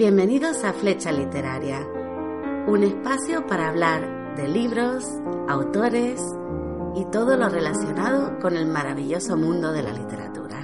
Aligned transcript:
Bienvenidos 0.00 0.64
a 0.64 0.72
Flecha 0.72 1.12
Literaria, 1.12 1.86
un 2.66 2.84
espacio 2.84 3.46
para 3.46 3.68
hablar 3.68 4.34
de 4.34 4.48
libros, 4.48 5.04
autores 5.46 6.18
y 6.96 7.04
todo 7.12 7.36
lo 7.36 7.50
relacionado 7.50 8.38
con 8.38 8.56
el 8.56 8.64
maravilloso 8.64 9.36
mundo 9.36 9.72
de 9.72 9.82
la 9.82 9.92
literatura. 9.92 10.56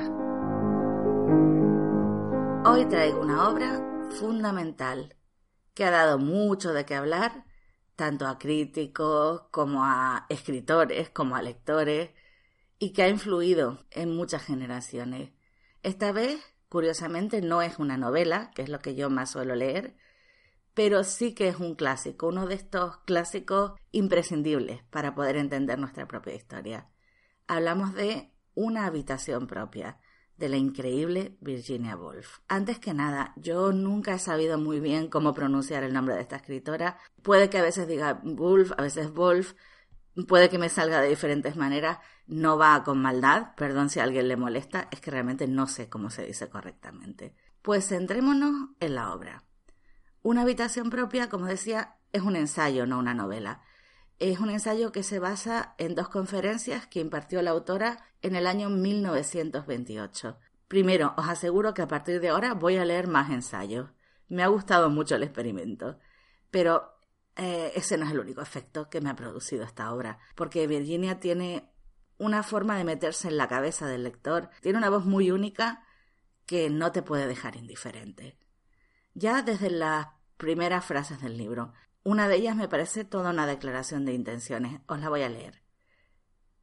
Hoy 2.64 2.86
traigo 2.86 3.20
una 3.20 3.50
obra 3.50 4.08
fundamental 4.18 5.14
que 5.74 5.84
ha 5.84 5.90
dado 5.90 6.16
mucho 6.16 6.72
de 6.72 6.86
qué 6.86 6.94
hablar, 6.94 7.44
tanto 7.94 8.26
a 8.26 8.38
críticos 8.38 9.42
como 9.50 9.84
a 9.84 10.24
escritores, 10.30 11.10
como 11.10 11.36
a 11.36 11.42
lectores, 11.42 12.08
y 12.78 12.94
que 12.94 13.02
ha 13.02 13.10
influido 13.10 13.84
en 13.90 14.16
muchas 14.16 14.42
generaciones. 14.44 15.30
Esta 15.82 16.10
vez 16.10 16.40
Curiosamente 16.76 17.40
no 17.40 17.62
es 17.62 17.78
una 17.78 17.96
novela, 17.96 18.50
que 18.54 18.60
es 18.60 18.68
lo 18.68 18.80
que 18.80 18.94
yo 18.94 19.08
más 19.08 19.30
suelo 19.30 19.54
leer, 19.54 19.96
pero 20.74 21.04
sí 21.04 21.34
que 21.34 21.48
es 21.48 21.56
un 21.58 21.74
clásico, 21.74 22.28
uno 22.28 22.46
de 22.46 22.54
estos 22.54 22.98
clásicos 23.06 23.80
imprescindibles 23.92 24.82
para 24.90 25.14
poder 25.14 25.38
entender 25.38 25.78
nuestra 25.78 26.06
propia 26.06 26.34
historia. 26.34 26.90
Hablamos 27.46 27.94
de 27.94 28.30
Una 28.54 28.84
habitación 28.84 29.46
propia, 29.46 30.00
de 30.36 30.50
la 30.50 30.58
increíble 30.58 31.38
Virginia 31.40 31.96
Woolf. 31.96 32.40
Antes 32.46 32.78
que 32.78 32.92
nada, 32.92 33.32
yo 33.36 33.72
nunca 33.72 34.12
he 34.12 34.18
sabido 34.18 34.58
muy 34.58 34.78
bien 34.78 35.08
cómo 35.08 35.32
pronunciar 35.32 35.82
el 35.82 35.94
nombre 35.94 36.14
de 36.14 36.20
esta 36.20 36.36
escritora. 36.36 36.98
Puede 37.22 37.48
que 37.48 37.56
a 37.56 37.62
veces 37.62 37.88
diga 37.88 38.20
Woolf, 38.22 38.72
a 38.76 38.82
veces 38.82 39.14
Wolf, 39.14 39.54
puede 40.24 40.48
que 40.48 40.58
me 40.58 40.68
salga 40.68 41.00
de 41.00 41.08
diferentes 41.08 41.56
maneras, 41.56 41.98
no 42.26 42.56
va 42.56 42.82
con 42.84 43.00
maldad, 43.00 43.54
perdón 43.56 43.90
si 43.90 44.00
a 44.00 44.04
alguien 44.04 44.28
le 44.28 44.36
molesta, 44.36 44.88
es 44.90 45.00
que 45.00 45.10
realmente 45.10 45.46
no 45.46 45.66
sé 45.66 45.88
cómo 45.88 46.10
se 46.10 46.24
dice 46.24 46.48
correctamente. 46.48 47.34
Pues 47.62 47.88
centrémonos 47.88 48.70
en 48.80 48.94
la 48.94 49.12
obra. 49.12 49.44
Una 50.22 50.42
habitación 50.42 50.90
propia, 50.90 51.28
como 51.28 51.46
decía, 51.46 51.96
es 52.12 52.22
un 52.22 52.36
ensayo, 52.36 52.86
no 52.86 52.98
una 52.98 53.14
novela. 53.14 53.62
Es 54.18 54.40
un 54.40 54.50
ensayo 54.50 54.90
que 54.90 55.02
se 55.02 55.18
basa 55.18 55.74
en 55.78 55.94
dos 55.94 56.08
conferencias 56.08 56.86
que 56.86 57.00
impartió 57.00 57.42
la 57.42 57.50
autora 57.50 57.98
en 58.22 58.34
el 58.34 58.46
año 58.46 58.70
1928. 58.70 60.38
Primero, 60.68 61.14
os 61.16 61.28
aseguro 61.28 61.74
que 61.74 61.82
a 61.82 61.88
partir 61.88 62.20
de 62.20 62.30
ahora 62.30 62.54
voy 62.54 62.76
a 62.76 62.84
leer 62.84 63.06
más 63.06 63.30
ensayos. 63.30 63.90
Me 64.28 64.42
ha 64.42 64.48
gustado 64.48 64.90
mucho 64.90 65.14
el 65.14 65.22
experimento. 65.22 65.98
Pero 66.50 66.95
eh, 67.36 67.72
ese 67.74 67.98
no 67.98 68.06
es 68.06 68.12
el 68.12 68.20
único 68.20 68.40
efecto 68.40 68.88
que 68.88 69.00
me 69.00 69.10
ha 69.10 69.16
producido 69.16 69.64
esta 69.64 69.92
obra, 69.92 70.18
porque 70.34 70.66
Virginia 70.66 71.20
tiene 71.20 71.70
una 72.18 72.42
forma 72.42 72.78
de 72.78 72.84
meterse 72.84 73.28
en 73.28 73.36
la 73.36 73.46
cabeza 73.48 73.86
del 73.86 74.04
lector, 74.04 74.48
tiene 74.62 74.78
una 74.78 74.88
voz 74.90 75.04
muy 75.04 75.30
única 75.30 75.84
que 76.46 76.70
no 76.70 76.92
te 76.92 77.02
puede 77.02 77.26
dejar 77.26 77.56
indiferente. 77.56 78.38
Ya 79.14 79.42
desde 79.42 79.70
las 79.70 80.08
primeras 80.36 80.84
frases 80.84 81.20
del 81.20 81.36
libro, 81.36 81.72
una 82.04 82.28
de 82.28 82.36
ellas 82.36 82.56
me 82.56 82.68
parece 82.68 83.04
toda 83.04 83.30
una 83.30 83.46
declaración 83.46 84.04
de 84.04 84.14
intenciones, 84.14 84.80
os 84.86 85.00
la 85.00 85.08
voy 85.08 85.22
a 85.22 85.28
leer. 85.28 85.62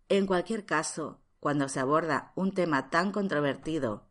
En 0.10 0.26
cualquier 0.26 0.66
caso, 0.66 1.22
cuando 1.40 1.70
se 1.70 1.80
aborda 1.80 2.32
un 2.36 2.54
tema 2.54 2.90
tan 2.90 3.12
controvertido 3.12 4.10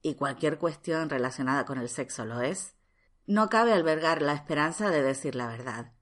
y 0.00 0.14
cualquier 0.14 0.58
cuestión 0.58 1.10
relacionada 1.10 1.64
con 1.66 1.78
el 1.78 1.88
sexo 1.88 2.24
lo 2.24 2.40
es, 2.40 2.76
no 3.26 3.48
cabe 3.48 3.72
albergar 3.72 4.22
la 4.22 4.32
esperanza 4.32 4.90
de 4.90 5.02
decir 5.02 5.34
la 5.34 5.46
verdad. 5.46 5.92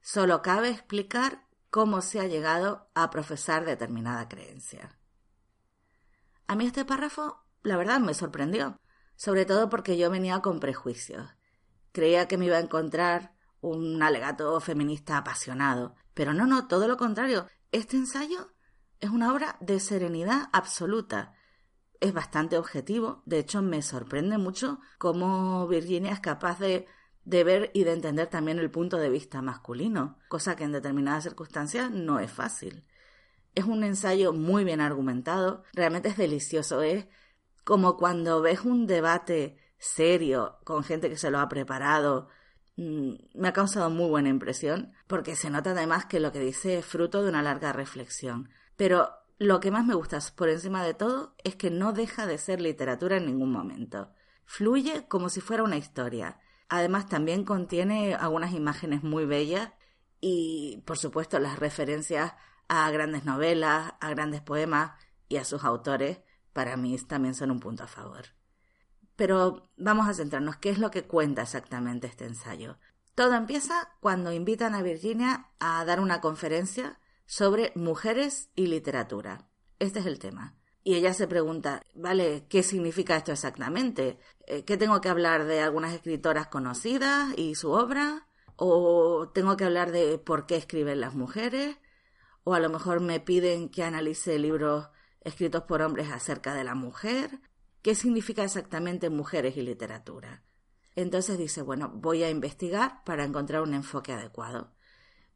Solo 0.00 0.42
cabe 0.42 0.70
explicar 0.70 1.46
cómo 1.70 2.00
se 2.00 2.20
ha 2.20 2.26
llegado 2.26 2.90
a 2.94 3.10
profesar 3.10 3.64
determinada 3.64 4.28
creencia. 4.28 4.98
A 6.46 6.56
mí 6.56 6.66
este 6.66 6.84
párrafo, 6.84 7.44
la 7.62 7.76
verdad, 7.76 8.00
me 8.00 8.14
sorprendió, 8.14 8.80
sobre 9.14 9.44
todo 9.44 9.68
porque 9.68 9.96
yo 9.96 10.10
venía 10.10 10.40
con 10.40 10.58
prejuicios. 10.58 11.28
Creía 11.92 12.26
que 12.26 12.38
me 12.38 12.46
iba 12.46 12.56
a 12.56 12.60
encontrar 12.60 13.34
un 13.60 14.02
alegato 14.02 14.58
feminista 14.60 15.18
apasionado, 15.18 15.94
pero 16.14 16.34
no, 16.34 16.46
no, 16.46 16.66
todo 16.66 16.88
lo 16.88 16.96
contrario. 16.96 17.46
Este 17.72 17.96
ensayo 17.96 18.52
es 18.98 19.10
una 19.10 19.32
obra 19.32 19.56
de 19.60 19.78
serenidad 19.80 20.48
absoluta, 20.52 21.34
es 22.00 22.12
bastante 22.12 22.58
objetivo. 22.58 23.22
De 23.26 23.38
hecho, 23.38 23.62
me 23.62 23.82
sorprende 23.82 24.38
mucho 24.38 24.80
cómo 24.98 25.68
Virginia 25.68 26.12
es 26.12 26.20
capaz 26.20 26.58
de, 26.58 26.86
de, 27.24 27.44
ver 27.44 27.70
y 27.74 27.84
de 27.84 27.92
entender 27.92 28.26
también 28.28 28.58
el 28.58 28.70
punto 28.70 28.96
de 28.96 29.10
vista 29.10 29.42
masculino, 29.42 30.18
cosa 30.28 30.56
que 30.56 30.64
en 30.64 30.72
determinadas 30.72 31.24
circunstancias 31.24 31.90
no 31.90 32.18
es 32.18 32.32
fácil. 32.32 32.84
Es 33.54 33.64
un 33.64 33.84
ensayo 33.84 34.32
muy 34.32 34.64
bien 34.64 34.80
argumentado, 34.80 35.64
realmente 35.72 36.08
es 36.08 36.16
delicioso, 36.16 36.82
es 36.82 37.06
como 37.64 37.96
cuando 37.96 38.40
ves 38.40 38.60
un 38.62 38.86
debate 38.86 39.58
serio 39.78 40.58
con 40.64 40.84
gente 40.84 41.08
que 41.08 41.16
se 41.16 41.30
lo 41.30 41.40
ha 41.40 41.48
preparado. 41.48 42.28
Mm, 42.76 43.14
me 43.34 43.48
ha 43.48 43.52
causado 43.52 43.90
muy 43.90 44.08
buena 44.08 44.28
impresión, 44.28 44.92
porque 45.06 45.36
se 45.36 45.50
nota 45.50 45.72
además 45.72 46.06
que 46.06 46.20
lo 46.20 46.32
que 46.32 46.40
dice 46.40 46.78
es 46.78 46.86
fruto 46.86 47.22
de 47.22 47.28
una 47.28 47.42
larga 47.42 47.72
reflexión. 47.72 48.50
Pero 48.76 49.10
lo 49.40 49.58
que 49.58 49.70
más 49.70 49.86
me 49.86 49.94
gusta 49.94 50.18
por 50.36 50.50
encima 50.50 50.84
de 50.84 50.92
todo 50.92 51.34
es 51.42 51.56
que 51.56 51.70
no 51.70 51.94
deja 51.94 52.26
de 52.26 52.36
ser 52.36 52.60
literatura 52.60 53.16
en 53.16 53.24
ningún 53.24 53.50
momento. 53.50 54.12
Fluye 54.44 55.08
como 55.08 55.30
si 55.30 55.40
fuera 55.40 55.62
una 55.62 55.78
historia. 55.78 56.38
Además 56.68 57.08
también 57.08 57.46
contiene 57.46 58.14
algunas 58.14 58.52
imágenes 58.52 59.02
muy 59.02 59.24
bellas 59.24 59.70
y, 60.20 60.82
por 60.84 60.98
supuesto, 60.98 61.38
las 61.38 61.58
referencias 61.58 62.34
a 62.68 62.90
grandes 62.90 63.24
novelas, 63.24 63.94
a 63.98 64.10
grandes 64.10 64.42
poemas 64.42 64.92
y 65.30 65.38
a 65.38 65.44
sus 65.44 65.64
autores, 65.64 66.20
para 66.52 66.76
mí 66.76 66.94
también 66.98 67.34
son 67.34 67.50
un 67.50 67.60
punto 67.60 67.84
a 67.84 67.88
favor. 67.88 68.26
Pero 69.16 69.70
vamos 69.78 70.06
a 70.06 70.12
centrarnos, 70.12 70.58
¿qué 70.58 70.68
es 70.68 70.78
lo 70.78 70.90
que 70.90 71.04
cuenta 71.04 71.42
exactamente 71.42 72.06
este 72.06 72.26
ensayo? 72.26 72.76
Todo 73.14 73.32
empieza 73.36 73.88
cuando 74.00 74.32
invitan 74.32 74.74
a 74.74 74.82
Virginia 74.82 75.46
a 75.60 75.82
dar 75.86 75.98
una 75.98 76.20
conferencia 76.20 77.00
sobre 77.30 77.70
mujeres 77.76 78.50
y 78.56 78.66
literatura. 78.66 79.46
Este 79.78 80.00
es 80.00 80.06
el 80.06 80.18
tema. 80.18 80.56
Y 80.82 80.96
ella 80.96 81.14
se 81.14 81.28
pregunta, 81.28 81.80
vale, 81.94 82.48
¿qué 82.48 82.64
significa 82.64 83.16
esto 83.16 83.30
exactamente? 83.30 84.18
Eh, 84.48 84.64
¿Qué 84.64 84.76
tengo 84.76 85.00
que 85.00 85.10
hablar 85.10 85.44
de 85.44 85.60
algunas 85.60 85.94
escritoras 85.94 86.48
conocidas 86.48 87.32
y 87.36 87.54
su 87.54 87.70
obra? 87.70 88.26
¿O 88.56 89.30
tengo 89.32 89.56
que 89.56 89.64
hablar 89.64 89.92
de 89.92 90.18
por 90.18 90.46
qué 90.46 90.56
escriben 90.56 91.00
las 91.00 91.14
mujeres? 91.14 91.76
¿O 92.42 92.54
a 92.54 92.58
lo 92.58 92.68
mejor 92.68 92.98
me 92.98 93.20
piden 93.20 93.68
que 93.68 93.84
analice 93.84 94.36
libros 94.40 94.88
escritos 95.20 95.62
por 95.62 95.82
hombres 95.82 96.10
acerca 96.10 96.52
de 96.54 96.64
la 96.64 96.74
mujer? 96.74 97.38
¿Qué 97.80 97.94
significa 97.94 98.42
exactamente 98.42 99.08
mujeres 99.08 99.56
y 99.56 99.62
literatura? 99.62 100.42
Entonces 100.96 101.38
dice, 101.38 101.62
bueno, 101.62 101.92
voy 101.94 102.24
a 102.24 102.30
investigar 102.30 103.04
para 103.04 103.22
encontrar 103.22 103.62
un 103.62 103.74
enfoque 103.74 104.12
adecuado. 104.12 104.72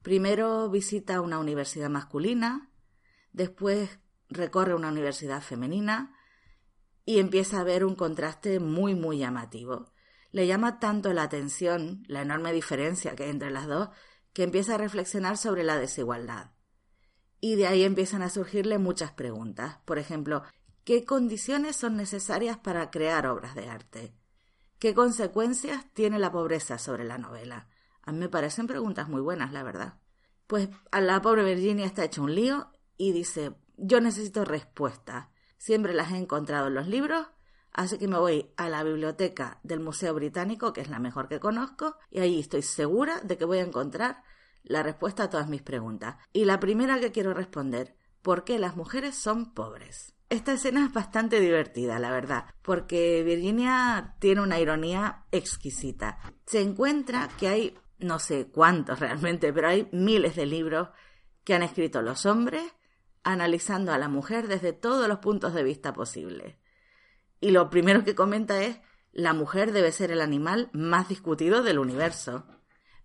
Primero 0.04 0.68
visita 0.68 1.22
una 1.22 1.38
universidad 1.38 1.88
masculina, 1.88 2.70
después 3.32 4.00
recorre 4.28 4.74
una 4.74 4.88
universidad 4.88 5.40
femenina 5.40 6.14
y 7.06 7.20
empieza 7.20 7.58
a 7.58 7.64
ver 7.64 7.86
un 7.86 7.94
contraste 7.94 8.60
muy, 8.60 8.94
muy 8.94 9.16
llamativo. 9.16 9.94
Le 10.30 10.46
llama 10.46 10.78
tanto 10.78 11.14
la 11.14 11.22
atención 11.22 12.02
la 12.06 12.20
enorme 12.20 12.52
diferencia 12.52 13.16
que 13.16 13.24
hay 13.24 13.30
entre 13.30 13.50
las 13.50 13.66
dos 13.66 13.88
que 14.34 14.42
empieza 14.42 14.74
a 14.74 14.78
reflexionar 14.78 15.38
sobre 15.38 15.64
la 15.64 15.78
desigualdad. 15.78 16.50
Y 17.40 17.54
de 17.54 17.66
ahí 17.66 17.82
empiezan 17.82 18.20
a 18.20 18.28
surgirle 18.28 18.76
muchas 18.76 19.10
preguntas. 19.12 19.78
Por 19.86 19.98
ejemplo, 19.98 20.42
¿qué 20.84 21.06
condiciones 21.06 21.76
son 21.76 21.96
necesarias 21.96 22.58
para 22.58 22.90
crear 22.90 23.26
obras 23.26 23.54
de 23.54 23.70
arte? 23.70 24.14
¿Qué 24.78 24.92
consecuencias 24.92 25.86
tiene 25.94 26.18
la 26.18 26.30
pobreza 26.30 26.76
sobre 26.76 27.04
la 27.04 27.16
novela? 27.16 27.68
A 28.04 28.12
mí 28.12 28.18
me 28.18 28.28
parecen 28.28 28.66
preguntas 28.66 29.08
muy 29.08 29.20
buenas, 29.20 29.52
la 29.52 29.62
verdad. 29.62 29.94
Pues 30.46 30.68
a 30.90 31.00
la 31.00 31.22
pobre 31.22 31.42
Virginia 31.44 31.86
está 31.86 32.04
hecho 32.04 32.22
un 32.22 32.34
lío 32.34 32.70
y 32.96 33.12
dice, 33.12 33.54
yo 33.76 34.00
necesito 34.00 34.44
respuestas. 34.44 35.28
Siempre 35.56 35.94
las 35.94 36.12
he 36.12 36.16
encontrado 36.16 36.68
en 36.68 36.74
los 36.74 36.86
libros, 36.86 37.26
así 37.72 37.98
que 37.98 38.08
me 38.08 38.18
voy 38.18 38.52
a 38.56 38.68
la 38.68 38.82
biblioteca 38.84 39.58
del 39.62 39.80
Museo 39.80 40.12
Británico, 40.14 40.72
que 40.72 40.82
es 40.82 40.90
la 40.90 40.98
mejor 40.98 41.28
que 41.28 41.40
conozco, 41.40 41.96
y 42.10 42.20
ahí 42.20 42.38
estoy 42.38 42.62
segura 42.62 43.20
de 43.20 43.38
que 43.38 43.46
voy 43.46 43.58
a 43.58 43.62
encontrar 43.62 44.22
la 44.62 44.82
respuesta 44.82 45.24
a 45.24 45.30
todas 45.30 45.48
mis 45.48 45.62
preguntas. 45.62 46.16
Y 46.32 46.44
la 46.44 46.60
primera 46.60 47.00
que 47.00 47.12
quiero 47.12 47.32
responder, 47.32 47.96
¿por 48.22 48.44
qué 48.44 48.58
las 48.58 48.76
mujeres 48.76 49.14
son 49.14 49.54
pobres? 49.54 50.14
Esta 50.30 50.52
escena 50.52 50.84
es 50.86 50.92
bastante 50.92 51.38
divertida, 51.38 51.98
la 51.98 52.10
verdad, 52.10 52.46
porque 52.62 53.22
Virginia 53.22 54.16
tiene 54.18 54.40
una 54.40 54.58
ironía 54.58 55.26
exquisita. 55.30 56.18
Se 56.46 56.60
encuentra 56.60 57.28
que 57.38 57.48
hay 57.48 57.78
no 58.04 58.18
sé 58.18 58.48
cuántos 58.50 59.00
realmente, 59.00 59.52
pero 59.52 59.68
hay 59.68 59.88
miles 59.92 60.36
de 60.36 60.46
libros 60.46 60.88
que 61.42 61.54
han 61.54 61.62
escrito 61.62 62.02
los 62.02 62.26
hombres 62.26 62.62
analizando 63.22 63.92
a 63.92 63.98
la 63.98 64.08
mujer 64.08 64.48
desde 64.48 64.72
todos 64.72 65.08
los 65.08 65.18
puntos 65.18 65.54
de 65.54 65.64
vista 65.64 65.92
posibles. 65.92 66.56
Y 67.40 67.50
lo 67.50 67.70
primero 67.70 68.04
que 68.04 68.14
comenta 68.14 68.62
es, 68.62 68.78
la 69.12 69.32
mujer 69.32 69.72
debe 69.72 69.92
ser 69.92 70.10
el 70.10 70.20
animal 70.20 70.70
más 70.72 71.08
discutido 71.08 71.62
del 71.62 71.78
universo. 71.78 72.46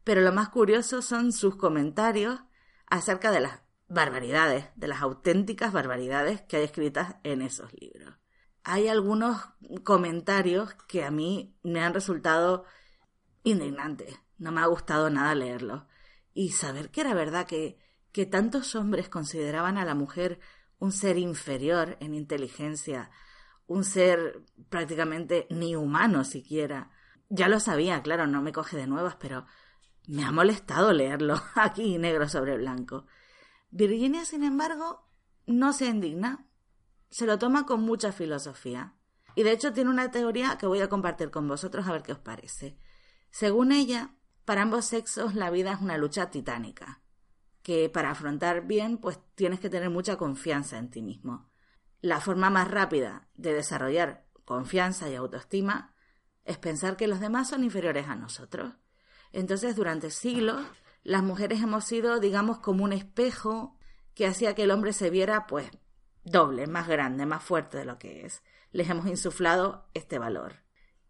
Pero 0.04 0.22
lo 0.22 0.32
más 0.32 0.50
curioso 0.50 1.02
son 1.02 1.32
sus 1.32 1.56
comentarios 1.56 2.40
acerca 2.88 3.32
de 3.32 3.42
las 3.42 3.62
barbaridades, 3.88 4.66
de 4.76 4.88
las 4.88 5.02
auténticas 5.02 5.72
barbaridades 5.72 6.42
que 6.42 6.58
hay 6.58 6.64
escritas 6.64 7.16
en 7.24 7.42
esos 7.42 7.72
libros. 7.74 8.16
hay 8.64 8.88
algunos 8.88 9.42
comentarios 9.84 10.76
que 10.88 11.04
a 11.04 11.12
mí 11.12 11.56
me 11.64 11.82
han 11.82 11.94
resultado 11.94 12.66
indignantes. 13.44 14.20
No 14.40 14.52
me 14.52 14.62
ha 14.62 14.66
gustado 14.66 15.10
nada 15.10 15.36
leerlos. 15.36 15.84
Y 16.34 16.50
saber 16.50 16.90
que 16.90 17.02
era 17.02 17.14
verdad 17.14 17.46
que, 17.46 17.78
que 18.12 18.26
tantos 18.26 18.74
hombres 18.76 19.10
consideraban 19.10 19.78
a 19.78 19.86
la 19.86 19.94
mujer 19.94 20.40
un 20.80 20.92
ser 20.92 21.18
inferior 21.18 21.98
en 22.00 22.14
inteligencia, 22.14 23.12
un 23.68 23.84
ser 23.84 24.46
prácticamente 24.70 25.46
ni 25.50 25.76
humano 25.76 26.24
siquiera. 26.24 26.90
Ya 27.30 27.48
lo 27.50 27.60
sabía, 27.60 28.02
claro, 28.02 28.26
no 28.26 28.42
me 28.42 28.54
coge 28.54 28.78
de 28.78 28.88
nuevas, 28.88 29.16
pero 29.18 29.46
me 30.08 30.24
ha 30.24 30.32
molestado 30.32 30.92
leerlo 30.94 31.40
aquí 31.56 31.98
negro 31.98 32.28
sobre 32.28 32.58
blanco. 32.58 33.06
Virginia, 33.70 34.26
sin 34.26 34.44
embargo, 34.44 35.08
no 35.46 35.74
se 35.74 35.86
indigna, 35.86 36.48
se 37.10 37.26
lo 37.26 37.38
toma 37.38 37.66
con 37.66 37.82
mucha 37.82 38.12
filosofía. 38.12 38.96
Y 39.36 39.44
de 39.44 39.52
hecho 39.52 39.74
tiene 39.74 39.90
una 39.90 40.10
teoría 40.12 40.58
que 40.58 40.66
voy 40.66 40.82
a 40.82 40.90
compartir 40.90 41.30
con 41.30 41.48
vosotros 41.48 41.88
a 41.88 41.92
ver 41.92 42.02
qué 42.02 42.14
os 42.14 42.20
parece. 42.20 42.78
Según 43.30 43.72
ella, 43.72 44.16
para 44.50 44.64
ambos 44.64 44.86
sexos 44.86 45.36
la 45.36 45.52
vida 45.52 45.74
es 45.74 45.80
una 45.80 46.00
lucha 46.00 46.32
titánica, 46.32 47.04
que 47.62 47.88
para 47.88 48.10
afrontar 48.10 48.66
bien 48.66 48.98
pues 48.98 49.20
tienes 49.36 49.60
que 49.60 49.70
tener 49.70 49.92
mucha 49.92 50.18
confianza 50.18 50.80
en 50.80 50.90
ti 50.90 51.04
mismo. 51.04 51.52
La 52.02 52.20
forma 52.20 52.50
más 52.50 52.68
rápida 52.68 53.30
de 53.36 53.54
desarrollar 53.54 54.26
confianza 54.46 55.08
y 55.08 55.14
autoestima 55.14 55.94
es 56.46 56.58
pensar 56.58 56.98
que 56.98 57.06
los 57.06 57.20
demás 57.20 57.48
son 57.48 57.64
inferiores 57.64 58.08
a 58.08 58.16
nosotros. 58.16 58.74
Entonces, 59.34 59.76
durante 59.76 60.10
siglos, 60.10 60.66
las 61.04 61.22
mujeres 61.22 61.62
hemos 61.62 61.86
sido, 61.86 62.20
digamos, 62.20 62.58
como 62.58 62.84
un 62.84 62.94
espejo 62.94 63.78
que 64.16 64.26
hacía 64.26 64.56
que 64.56 64.64
el 64.64 64.72
hombre 64.72 64.94
se 64.94 65.12
viera, 65.12 65.46
pues, 65.46 65.70
doble, 66.24 66.66
más 66.66 66.88
grande, 66.88 67.28
más 67.28 67.44
fuerte 67.44 67.78
de 67.78 67.86
lo 67.86 68.00
que 68.00 68.26
es. 68.26 68.42
Les 68.72 68.90
hemos 68.90 69.06
insuflado 69.06 69.88
este 69.94 70.18
valor. 70.18 70.64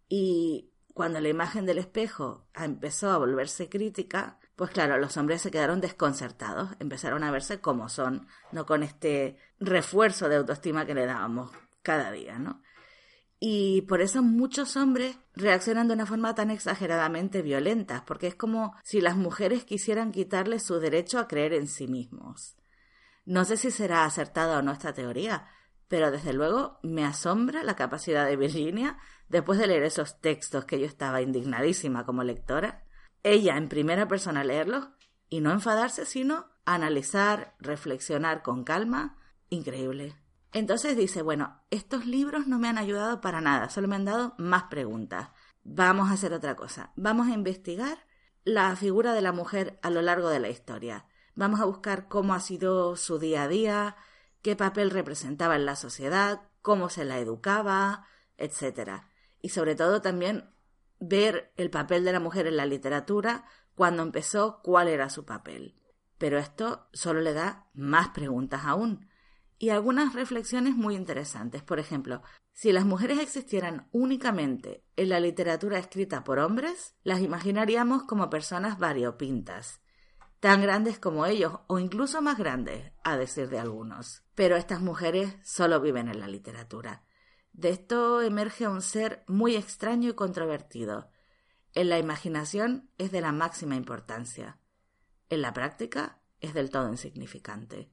Y 0.10 0.69
cuando 1.00 1.22
la 1.22 1.30
imagen 1.30 1.66
del 1.66 1.78
espejo 1.78 2.50
empezó 2.54 3.10
a 3.10 3.18
volverse 3.18 3.70
crítica, 3.70 4.38
pues 4.58 4.70
claro, 4.72 4.98
los 4.98 5.16
hombres 5.16 5.42
se 5.42 5.50
quedaron 5.50 5.80
desconcertados, 5.80 6.72
empezaron 6.80 7.24
a 7.24 7.32
verse 7.32 7.62
como 7.62 7.88
son, 7.88 8.28
no 8.52 8.66
con 8.66 8.84
este 8.84 9.38
refuerzo 9.62 10.28
de 10.28 10.36
autoestima 10.36 10.86
que 10.86 10.94
le 10.94 11.06
dábamos 11.06 11.52
cada 11.84 12.12
día, 12.12 12.38
¿no? 12.38 12.62
Y 13.40 13.84
por 13.84 14.02
eso 14.02 14.22
muchos 14.22 14.76
hombres 14.76 15.18
reaccionan 15.38 15.88
de 15.88 15.94
una 15.94 16.06
forma 16.06 16.36
tan 16.36 16.52
exageradamente 16.52 17.44
violenta, 17.44 18.04
porque 18.06 18.28
es 18.28 18.36
como 18.36 18.76
si 18.84 19.00
las 19.00 19.16
mujeres 19.16 19.64
quisieran 19.64 20.12
quitarles 20.12 20.64
su 20.64 20.82
derecho 20.82 21.18
a 21.18 21.30
creer 21.30 21.54
en 21.54 21.70
sí 21.70 21.88
mismos. 21.88 22.58
No 23.24 23.46
sé 23.46 23.56
si 23.56 23.72
será 23.72 24.04
acertada 24.04 24.60
o 24.60 24.62
no 24.62 24.74
esta 24.74 24.92
teoría, 24.92 25.48
pero 25.90 26.12
desde 26.12 26.34
luego 26.34 26.80
me 26.84 27.04
asombra 27.04 27.64
la 27.64 27.76
capacidad 27.76 28.26
de 28.26 28.38
Virginia, 28.38 28.98
después 29.28 29.60
de 29.60 29.68
leer 29.68 29.84
esos 29.84 30.22
textos 30.22 30.64
que 30.64 30.80
yo 30.80 30.86
estaba 30.86 31.22
indignadísima 31.22 32.06
como 32.06 32.24
lectora, 32.24 32.86
ella 33.24 33.58
en 33.58 33.68
primera 33.68 34.08
persona 34.08 34.44
leerlos 34.46 34.88
y 35.30 35.42
no 35.42 35.52
enfadarse, 35.52 36.06
sino 36.06 36.46
analizar, 36.64 37.56
reflexionar 37.60 38.44
con 38.44 38.64
calma. 38.64 39.18
Increíble. 39.50 40.16
Entonces 40.54 40.96
dice, 40.96 41.22
bueno, 41.24 41.62
estos 41.72 42.06
libros 42.06 42.48
no 42.48 42.60
me 42.60 42.70
han 42.70 42.78
ayudado 42.78 43.20
para 43.20 43.42
nada, 43.42 43.70
solo 43.70 43.88
me 43.88 43.96
han 43.96 44.06
dado 44.06 44.36
más 44.38 44.64
preguntas. 44.64 45.30
Vamos 45.64 46.10
a 46.10 46.14
hacer 46.14 46.34
otra 46.34 46.56
cosa. 46.56 46.94
Vamos 46.96 47.28
a 47.28 47.34
investigar 47.34 47.98
la 48.44 48.76
figura 48.76 49.14
de 49.14 49.22
la 49.22 49.32
mujer 49.32 49.80
a 49.82 49.90
lo 49.90 50.02
largo 50.02 50.30
de 50.30 50.40
la 50.40 50.50
historia. 50.50 51.08
Vamos 51.36 51.60
a 51.60 51.66
buscar 51.66 52.08
cómo 52.08 52.34
ha 52.34 52.40
sido 52.40 52.96
su 52.96 53.20
día 53.20 53.44
a 53.44 53.48
día, 53.48 53.96
qué 54.42 54.56
papel 54.56 54.92
representaba 54.92 55.56
en 55.56 55.66
la 55.66 55.76
sociedad, 55.76 56.42
cómo 56.62 56.90
se 56.90 57.06
la 57.06 57.20
educaba, 57.20 58.06
etc. 58.38 59.04
Y 59.42 59.50
sobre 59.50 59.76
todo 59.76 60.02
también 60.02 60.50
ver 61.00 61.52
el 61.56 61.70
papel 61.70 62.04
de 62.04 62.14
la 62.14 62.20
mujer 62.20 62.48
en 62.48 62.58
la 62.58 62.66
literatura, 62.66 63.46
cuando 63.76 64.04
empezó, 64.04 64.62
cuál 64.62 64.88
era 64.88 65.10
su 65.10 65.26
papel. 65.26 65.76
Pero 66.18 66.38
esto 66.38 66.90
solo 66.92 67.22
le 67.22 67.34
da 67.34 67.70
más 67.74 68.10
preguntas 68.10 68.66
aún. 68.66 69.08
Y 69.58 69.70
algunas 69.70 70.14
reflexiones 70.14 70.76
muy 70.76 70.96
interesantes. 70.96 71.64
Por 71.64 71.80
ejemplo, 71.80 72.22
si 72.54 72.72
las 72.74 72.86
mujeres 72.86 73.20
existieran 73.20 73.88
únicamente 73.92 74.84
en 74.98 75.10
la 75.10 75.20
literatura 75.20 75.80
escrita 75.80 76.24
por 76.24 76.40
hombres, 76.40 76.96
las 77.04 77.22
imaginaríamos 77.22 78.04
como 78.04 78.30
personas 78.30 78.80
variopintas, 78.80 79.82
tan 80.40 80.62
grandes 80.62 81.00
como 81.00 81.26
ellos 81.26 81.60
o 81.68 81.80
incluso 81.80 82.22
más 82.22 82.38
grandes, 82.38 82.94
a 83.04 83.18
decir 83.18 83.50
de 83.50 83.60
algunos. 83.60 84.24
Pero 84.36 84.56
estas 84.56 84.82
mujeres 84.82 85.36
solo 85.44 85.82
viven 85.82 86.08
en 86.08 86.20
la 86.20 86.28
literatura. 86.28 87.04
De 87.52 87.70
esto 87.70 88.22
emerge 88.22 88.68
un 88.68 88.82
ser 88.82 89.24
muy 89.28 89.56
extraño 89.56 90.10
y 90.10 90.14
controvertido. 90.14 91.10
En 91.74 91.90
la 91.90 92.00
imaginación 92.00 92.90
es 92.98 93.12
de 93.12 93.22
la 93.22 93.32
máxima 93.32 93.76
importancia. 93.76 94.60
En 95.30 95.42
la 95.42 95.54
práctica 95.54 96.22
es 96.40 96.54
del 96.54 96.70
todo 96.70 96.90
insignificante. 96.90 97.92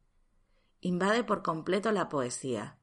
Invade 0.81 1.25
por 1.25 1.43
completo 1.43 1.91
la 1.91 2.09
poesía, 2.09 2.79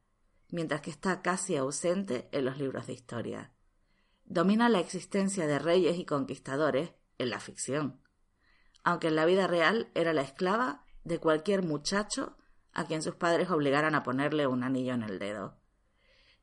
mientras 0.49 0.81
que 0.81 0.91
está 0.91 1.21
casi 1.21 1.55
ausente 1.55 2.27
en 2.33 2.43
los 2.45 2.57
libros 2.57 2.85
de 2.87 2.93
historia. 2.93 3.53
Domina 4.25 4.67
la 4.67 4.79
existencia 4.79 5.47
de 5.47 5.57
reyes 5.57 5.97
y 5.97 6.05
conquistadores 6.05 6.91
en 7.17 7.29
la 7.29 7.39
ficción 7.39 8.02
aunque 8.83 9.07
en 9.07 9.15
la 9.15 9.25
vida 9.25 9.47
real 9.47 9.89
era 9.93 10.13
la 10.13 10.21
esclava 10.21 10.83
de 11.03 11.19
cualquier 11.19 11.63
muchacho 11.63 12.37
a 12.73 12.85
quien 12.85 13.01
sus 13.01 13.15
padres 13.15 13.49
obligaran 13.49 13.95
a 13.95 14.03
ponerle 14.03 14.47
un 14.47 14.63
anillo 14.63 14.93
en 14.93 15.03
el 15.03 15.19
dedo. 15.19 15.57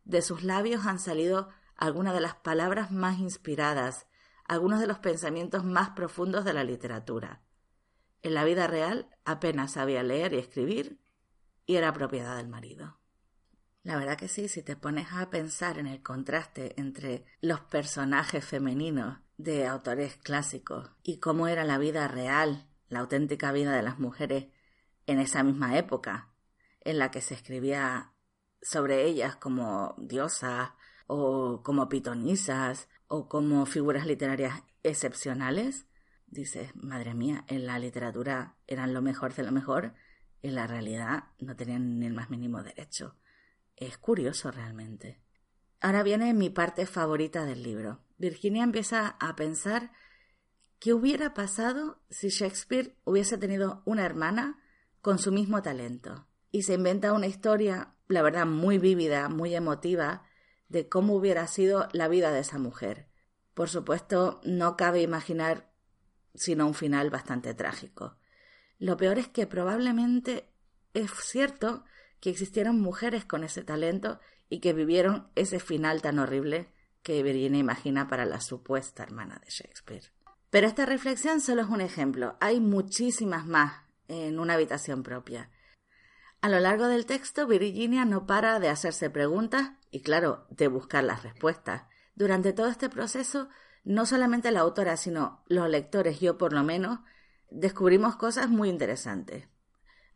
De 0.05 0.23
sus 0.23 0.43
labios 0.43 0.87
han 0.87 0.99
salido 0.99 1.49
algunas 1.77 2.15
de 2.15 2.21
las 2.21 2.35
palabras 2.35 2.91
más 2.91 3.19
inspiradas, 3.19 4.07
algunos 4.45 4.81
de 4.81 4.87
los 4.87 4.99
pensamientos 4.99 5.65
más 5.65 5.91
profundos 5.91 6.45
de 6.45 6.53
la 6.53 6.65
literatura. 6.65 7.43
En 8.23 8.35
la 8.35 8.45
vida 8.45 8.67
real 8.67 9.09
apenas 9.25 9.73
sabía 9.73 10.03
leer 10.03 10.35
y 10.35 10.39
escribir 10.39 11.01
y 11.67 11.77
era 11.77 11.93
propiedad 11.93 12.37
del 12.37 12.49
marido. 12.49 12.99
La 13.83 13.97
verdad 13.97 14.19
que 14.19 14.29
sí, 14.29 14.49
si 14.49 14.63
te 14.63 14.77
pones 14.77 15.09
a 15.13 15.31
pensar 15.31 15.79
en 15.79 15.87
el 15.87 16.03
contraste 16.03 16.79
entre 16.79 17.25
los 17.41 17.61
personajes 17.61 18.45
femeninos 18.45 19.19
de 19.43 19.67
autores 19.67 20.17
clásicos 20.17 20.91
y 21.03 21.19
cómo 21.19 21.49
era 21.49 21.65
la 21.65 21.79
vida 21.79 22.09
real, 22.09 22.67
la 22.89 23.01
auténtica 23.01 23.53
vida 23.53 23.75
de 23.75 23.83
las 23.83 23.99
mujeres 23.99 24.49
en 25.07 25.19
esa 25.19 25.43
misma 25.43 25.79
época, 25.79 26.31
en 26.81 26.99
la 26.99 27.11
que 27.11 27.21
se 27.21 27.35
escribía 27.35 28.13
sobre 28.63 29.05
ellas 29.05 29.37
como 29.37 29.95
diosas 29.99 30.71
o 31.07 31.63
como 31.63 31.89
pitonisas 31.89 32.89
o 33.09 33.29
como 33.29 33.67
figuras 33.67 34.07
literarias 34.07 34.63
excepcionales, 34.83 35.87
dices, 36.27 36.75
madre 36.77 37.15
mía, 37.15 37.45
en 37.49 37.67
la 37.67 37.79
literatura 37.79 38.57
eran 38.67 38.95
lo 38.95 39.03
mejor 39.03 39.35
de 39.35 39.43
lo 39.43 39.53
mejor, 39.53 39.95
en 40.43 40.55
la 40.55 40.67
realidad 40.67 41.25
no 41.39 41.57
tenían 41.57 41.99
ni 41.99 42.07
el 42.07 42.15
más 42.15 42.31
mínimo 42.31 42.63
derecho. 42.63 43.17
Es 43.77 43.99
curioso 43.99 44.51
realmente. 44.51 45.21
Ahora 45.81 46.03
viene 46.03 46.35
mi 46.35 46.51
parte 46.51 46.87
favorita 46.87 47.45
del 47.45 47.63
libro. 47.63 48.01
Virginia 48.21 48.65
empieza 48.65 49.17
a 49.19 49.35
pensar 49.35 49.93
qué 50.79 50.93
hubiera 50.93 51.33
pasado 51.33 52.03
si 52.11 52.29
Shakespeare 52.29 52.95
hubiese 53.05 53.39
tenido 53.39 53.83
una 53.87 54.05
hermana 54.05 54.63
con 55.01 55.19
su 55.19 55.33
mismo 55.33 55.63
talento. 55.63 56.29
Y 56.53 56.65
se 56.65 56.75
inventa 56.75 57.15
una 57.15 57.29
historia, 57.29 57.95
la 58.09 58.21
verdad, 58.21 58.45
muy 58.45 58.77
vívida, 58.77 59.31
muy 59.31 59.55
emotiva, 59.55 60.25
de 60.69 60.87
cómo 60.87 61.15
hubiera 61.15 61.47
sido 61.47 61.89
la 61.93 62.09
vida 62.09 62.31
de 62.31 62.41
esa 62.41 62.59
mujer. 62.59 63.09
Por 63.55 63.71
supuesto, 63.71 64.43
no 64.45 64.77
cabe 64.77 65.01
imaginar 65.01 65.73
sino 66.35 66.67
un 66.67 66.75
final 66.75 67.09
bastante 67.09 67.55
trágico. 67.55 68.19
Lo 68.79 68.99
peor 68.99 69.19
es 69.19 69.29
que 69.29 69.47
probablemente 69.47 70.53
es 70.93 71.11
cierto 71.23 71.85
que 72.21 72.29
existieron 72.29 72.81
mujeres 72.81 73.25
con 73.25 73.45
ese 73.45 73.65
talento 73.65 74.21
y 74.51 74.61
que 74.61 74.75
vivieron 74.75 75.31
ese 75.37 75.59
final 75.59 76.03
tan 76.03 76.19
horrible 76.19 76.71
que 77.03 77.23
Virginia 77.23 77.59
imagina 77.59 78.09
para 78.09 78.27
la 78.27 78.41
supuesta 78.41 79.03
hermana 79.03 79.41
de 79.45 79.51
Shakespeare. 79.51 80.13
Pero 80.51 80.67
esta 80.67 80.85
reflexión 80.87 81.41
solo 81.41 81.63
es 81.63 81.69
un 81.69 81.81
ejemplo, 81.81 82.37
hay 82.41 82.61
muchísimas 82.61 83.47
más 83.47 83.85
en 84.09 84.39
una 84.39 84.55
habitación 84.55 85.03
propia. 85.03 85.51
A 86.41 86.49
lo 86.49 86.59
largo 86.59 86.87
del 86.89 87.07
texto, 87.07 87.47
Virginia 87.47 88.05
no 88.05 88.27
para 88.27 88.61
de 88.61 88.69
hacerse 88.69 89.11
preguntas 89.11 89.73
y, 89.91 90.01
claro, 90.01 90.47
de 90.51 90.69
buscar 90.69 91.05
las 91.05 91.23
respuestas. 91.23 91.83
Durante 92.15 92.53
todo 92.53 92.69
este 92.69 92.89
proceso, 92.89 93.49
no 93.85 94.07
solamente 94.07 94.51
la 94.51 94.61
autora, 94.61 94.97
sino 94.97 95.45
los 95.49 95.69
lectores, 95.69 96.19
yo 96.19 96.39
por 96.39 96.53
lo 96.53 96.65
menos, 96.65 97.01
descubrimos 97.51 98.17
cosas 98.17 98.49
muy 98.49 98.69
interesantes. 98.69 99.49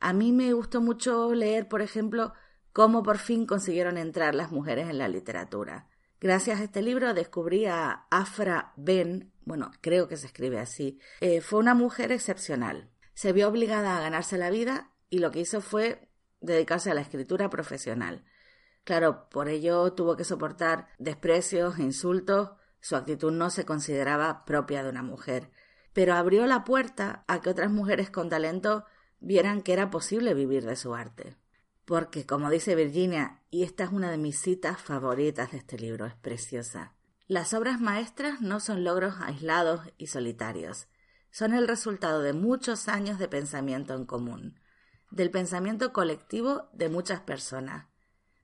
A 0.01 0.13
mí 0.13 0.33
me 0.33 0.53
gustó 0.53 0.81
mucho 0.81 1.33
leer, 1.35 1.69
por 1.69 1.83
ejemplo, 1.83 2.33
cómo 2.73 3.03
por 3.03 3.19
fin 3.19 3.47
consiguieron 3.47 3.99
entrar 3.99 4.35
las 4.35 4.51
mujeres 4.51 4.89
en 4.89 4.99
la 4.99 5.09
literatura. 5.09 5.89
Gracias 6.25 6.59
a 6.59 6.65
este 6.65 6.81
libro 6.81 7.13
descubrí 7.13 7.67
a 7.67 8.07
Afra 8.11 8.73
Ben, 8.77 9.31
bueno, 9.45 9.71
creo 9.83 10.09
que 10.09 10.17
se 10.17 10.27
escribe 10.27 10.59
así. 10.59 10.99
Eh, 11.21 11.43
fue 11.43 11.59
una 11.59 11.75
mujer 11.75 12.13
excepcional. 12.13 12.89
Se 13.13 13.35
vio 13.35 13.47
obligada 13.47 13.95
a 13.95 14.01
ganarse 14.01 14.39
la 14.39 14.49
vida 14.49 14.91
y 15.11 15.19
lo 15.19 15.31
que 15.31 15.41
hizo 15.41 15.61
fue 15.61 16.09
dedicarse 16.41 16.91
a 16.91 16.95
la 16.95 17.03
escritura 17.03 17.51
profesional. 17.51 18.25
Claro, 18.85 19.29
por 19.29 19.51
ello 19.51 19.93
tuvo 19.93 20.17
que 20.17 20.25
soportar 20.25 20.89
desprecios 20.99 21.79
insultos, 21.79 22.53
su 22.81 22.97
actitud 22.97 23.31
no 23.31 23.51
se 23.51 23.67
consideraba 23.67 24.47
propia 24.47 24.83
de 24.83 24.89
una 24.89 25.03
mujer, 25.03 25.51
pero 25.93 26.15
abrió 26.15 26.47
la 26.47 26.65
puerta 26.65 27.27
a 27.29 27.43
que 27.43 27.51
otras 27.51 27.71
mujeres 27.71 28.09
con 28.09 28.31
talento 28.31 28.87
vieran 29.21 29.61
que 29.61 29.75
era 29.75 29.91
posible 29.91 30.33
vivir 30.33 30.65
de 30.65 30.77
su 30.77 30.95
arte. 30.95 31.37
Porque, 31.85 32.25
como 32.25 32.51
dice 32.51 32.75
Virginia, 32.75 33.43
y 33.51 33.63
esta 33.63 33.85
es 33.85 33.91
una 33.91 34.11
de 34.11 34.19
mis 34.19 34.39
citas 34.39 34.81
favoritas 34.81 35.53
de 35.53 35.59
este 35.59 35.79
libro, 35.79 36.07
es 36.07 36.15
preciosa, 36.15 36.95
las 37.27 37.55
obras 37.55 37.81
maestras 37.81 38.41
no 38.43 38.61
son 38.61 38.85
logros 38.85 39.15
aislados 39.21 39.81
y 39.97 40.09
solitarios, 40.09 40.89
son 41.31 41.55
el 41.55 41.67
resultado 41.67 42.21
de 42.21 42.35
muchos 42.35 42.87
años 42.87 43.19
de 43.19 43.29
pensamiento 43.29 43.95
en 43.95 44.05
común, 44.05 44.61
del 45.11 45.31
pensamiento 45.31 45.93
colectivo 45.93 46.69
de 46.73 46.89
muchas 46.89 47.21
personas, 47.21 47.87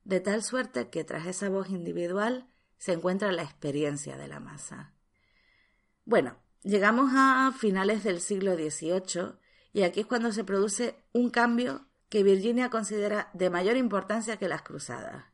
de 0.04 0.20
tal 0.20 0.42
suerte 0.42 0.88
que 0.88 1.04
tras 1.04 1.26
esa 1.26 1.48
voz 1.50 1.68
individual 1.68 2.48
se 2.78 2.92
encuentra 2.92 3.32
la 3.32 3.42
experiencia 3.42 4.16
de 4.16 4.28
la 4.28 4.40
masa. 4.40 4.94
Bueno, 6.06 6.38
llegamos 6.62 7.10
a 7.14 7.52
finales 7.56 8.02
del 8.02 8.20
siglo 8.20 8.54
XVIII 8.54 9.38
y 9.72 9.82
aquí 9.82 10.00
es 10.00 10.06
cuando 10.06 10.32
se 10.32 10.44
produce 10.44 10.96
un 11.12 11.30
cambio 11.30 11.86
que 12.10 12.24
Virginia 12.24 12.68
considera 12.70 13.30
de 13.32 13.50
mayor 13.50 13.76
importancia 13.76 14.36
que 14.36 14.48
las 14.48 14.62
cruzadas. 14.62 15.26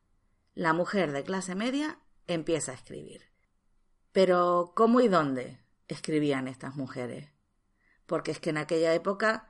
La 0.54 0.74
mujer 0.74 1.10
de 1.10 1.24
clase 1.24 1.54
media 1.54 1.98
empieza 2.26 2.72
a 2.72 2.74
escribir. 2.74 3.22
Pero 4.12 4.72
¿cómo 4.76 5.00
y 5.00 5.08
dónde 5.08 5.58
escribían 5.88 6.48
estas 6.48 6.76
mujeres? 6.76 7.32
Porque 8.04 8.30
es 8.30 8.40
que 8.40 8.50
en 8.50 8.58
aquella 8.58 8.94
época, 8.94 9.48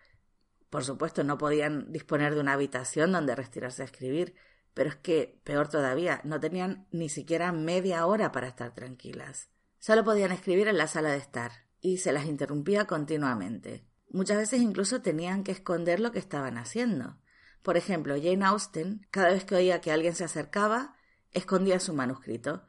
por 0.71 0.85
supuesto, 0.85 1.25
no 1.25 1.37
podían 1.37 1.91
disponer 1.93 2.35
de 2.35 2.41
una 2.41 2.53
habitación 2.53 3.11
donde 3.11 3.35
retirarse 3.35 3.83
a 3.83 3.87
escribir, 3.87 4.35
pero 4.73 4.89
es 4.89 4.97
que, 4.97 5.41
peor 5.43 5.69
todavía, 5.69 6.21
no 6.23 6.39
tenían 6.39 6.87
ni 6.93 7.09
siquiera 7.09 7.51
media 7.51 8.07
hora 8.07 8.31
para 8.31 8.47
estar 8.47 8.73
tranquilas. 8.73 9.51
Solo 9.79 10.05
podían 10.05 10.33
escribir 10.33 10.69
en 10.69 10.79
la 10.79 10.87
sala 10.87 11.11
de 11.11 11.19
estar, 11.19 11.53
y 11.81 11.99
se 11.99 12.13
las 12.13 12.27
interrumpía 12.27 12.87
continuamente. 12.87 13.86
Muchas 14.09 14.39
veces 14.39 14.61
incluso 14.61 15.03
tenían 15.03 15.45
que 15.45 15.53
esconder 15.53 16.01
lo 16.01 16.13
que 16.13 16.19
estaban 16.19 16.59
haciendo. 16.59 17.19
Por 17.63 17.77
ejemplo, 17.77 18.15
Jane 18.15 18.45
Austen, 18.45 19.07
cada 19.11 19.31
vez 19.31 19.45
que 19.45 19.57
oía 19.57 19.81
que 19.81 19.93
alguien 19.93 20.15
se 20.15 20.25
acercaba, 20.25 20.97
escondía 21.33 21.81
su 21.81 21.93
manuscrito. 21.93 22.67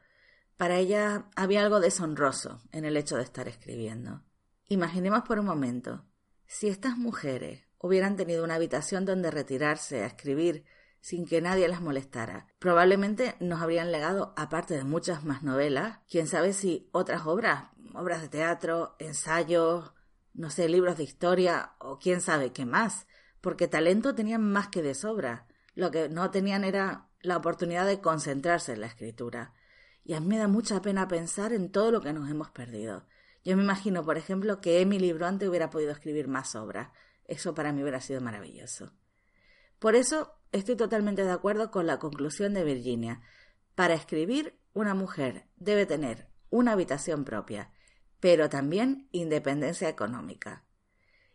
Para 0.56 0.76
ella 0.76 1.30
había 1.36 1.62
algo 1.62 1.80
deshonroso 1.80 2.62
en 2.72 2.84
el 2.84 2.96
hecho 2.96 3.16
de 3.16 3.22
estar 3.22 3.46
escribiendo. 3.48 4.24
Imaginemos 4.66 5.22
por 5.22 5.38
un 5.38 5.46
momento, 5.46 6.04
si 6.46 6.68
estas 6.68 6.98
mujeres 6.98 7.64
hubieran 7.78 8.16
tenido 8.16 8.44
una 8.44 8.56
habitación 8.56 9.04
donde 9.04 9.30
retirarse 9.30 10.02
a 10.02 10.06
escribir 10.06 10.64
sin 11.00 11.26
que 11.26 11.40
nadie 11.40 11.68
las 11.68 11.80
molestara. 11.80 12.48
Probablemente 12.58 13.36
nos 13.40 13.62
habrían 13.62 13.92
legado, 13.92 14.34
aparte 14.36 14.74
de 14.74 14.84
muchas 14.84 15.24
más 15.24 15.42
novelas, 15.42 16.00
quién 16.10 16.26
sabe 16.26 16.52
si 16.52 16.88
otras 16.92 17.26
obras, 17.26 17.70
obras 17.94 18.20
de 18.20 18.28
teatro, 18.28 18.96
ensayos, 18.98 19.92
no 20.38 20.50
sé, 20.50 20.68
libros 20.68 20.96
de 20.96 21.02
historia 21.02 21.72
o 21.80 21.98
quién 21.98 22.20
sabe 22.20 22.52
qué 22.52 22.64
más, 22.64 23.08
porque 23.40 23.66
talento 23.66 24.14
tenían 24.14 24.48
más 24.48 24.68
que 24.68 24.82
de 24.82 24.94
sobra. 24.94 25.48
Lo 25.74 25.90
que 25.90 26.08
no 26.08 26.30
tenían 26.30 26.62
era 26.62 27.08
la 27.20 27.36
oportunidad 27.36 27.86
de 27.86 28.00
concentrarse 28.00 28.72
en 28.72 28.82
la 28.82 28.86
escritura. 28.86 29.52
Y 30.04 30.14
a 30.14 30.20
mí 30.20 30.28
me 30.28 30.38
da 30.38 30.46
mucha 30.46 30.80
pena 30.80 31.08
pensar 31.08 31.52
en 31.52 31.72
todo 31.72 31.90
lo 31.90 32.00
que 32.00 32.12
nos 32.12 32.30
hemos 32.30 32.52
perdido. 32.52 33.04
Yo 33.44 33.56
me 33.56 33.64
imagino, 33.64 34.04
por 34.04 34.16
ejemplo, 34.16 34.60
que 34.60 34.80
Emily 34.80 35.12
Bronte 35.12 35.48
hubiera 35.48 35.70
podido 35.70 35.90
escribir 35.90 36.28
más 36.28 36.54
obras. 36.54 36.90
Eso 37.24 37.52
para 37.52 37.72
mí 37.72 37.82
hubiera 37.82 38.00
sido 38.00 38.20
maravilloso. 38.20 38.92
Por 39.80 39.96
eso 39.96 40.38
estoy 40.52 40.76
totalmente 40.76 41.24
de 41.24 41.32
acuerdo 41.32 41.72
con 41.72 41.88
la 41.88 41.98
conclusión 41.98 42.54
de 42.54 42.62
Virginia. 42.62 43.22
Para 43.74 43.94
escribir, 43.94 44.56
una 44.72 44.94
mujer 44.94 45.48
debe 45.56 45.84
tener 45.84 46.28
una 46.48 46.72
habitación 46.72 47.24
propia, 47.24 47.72
pero 48.20 48.48
también 48.48 49.08
independencia 49.12 49.88
económica. 49.88 50.64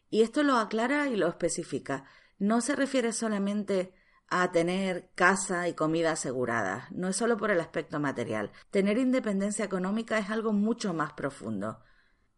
Y 0.09 0.21
esto 0.21 0.43
lo 0.43 0.57
aclara 0.57 1.07
y 1.07 1.15
lo 1.15 1.27
especifica. 1.27 2.05
No 2.37 2.61
se 2.61 2.75
refiere 2.75 3.13
solamente 3.13 3.93
a 4.27 4.51
tener 4.51 5.11
casa 5.15 5.67
y 5.67 5.73
comida 5.73 6.13
asegurada, 6.13 6.87
no 6.91 7.07
es 7.07 7.15
solo 7.15 7.37
por 7.37 7.51
el 7.51 7.59
aspecto 7.59 7.99
material. 7.99 8.51
Tener 8.71 8.97
independencia 8.97 9.63
económica 9.63 10.17
es 10.17 10.29
algo 10.29 10.53
mucho 10.53 10.93
más 10.93 11.13
profundo. 11.13 11.79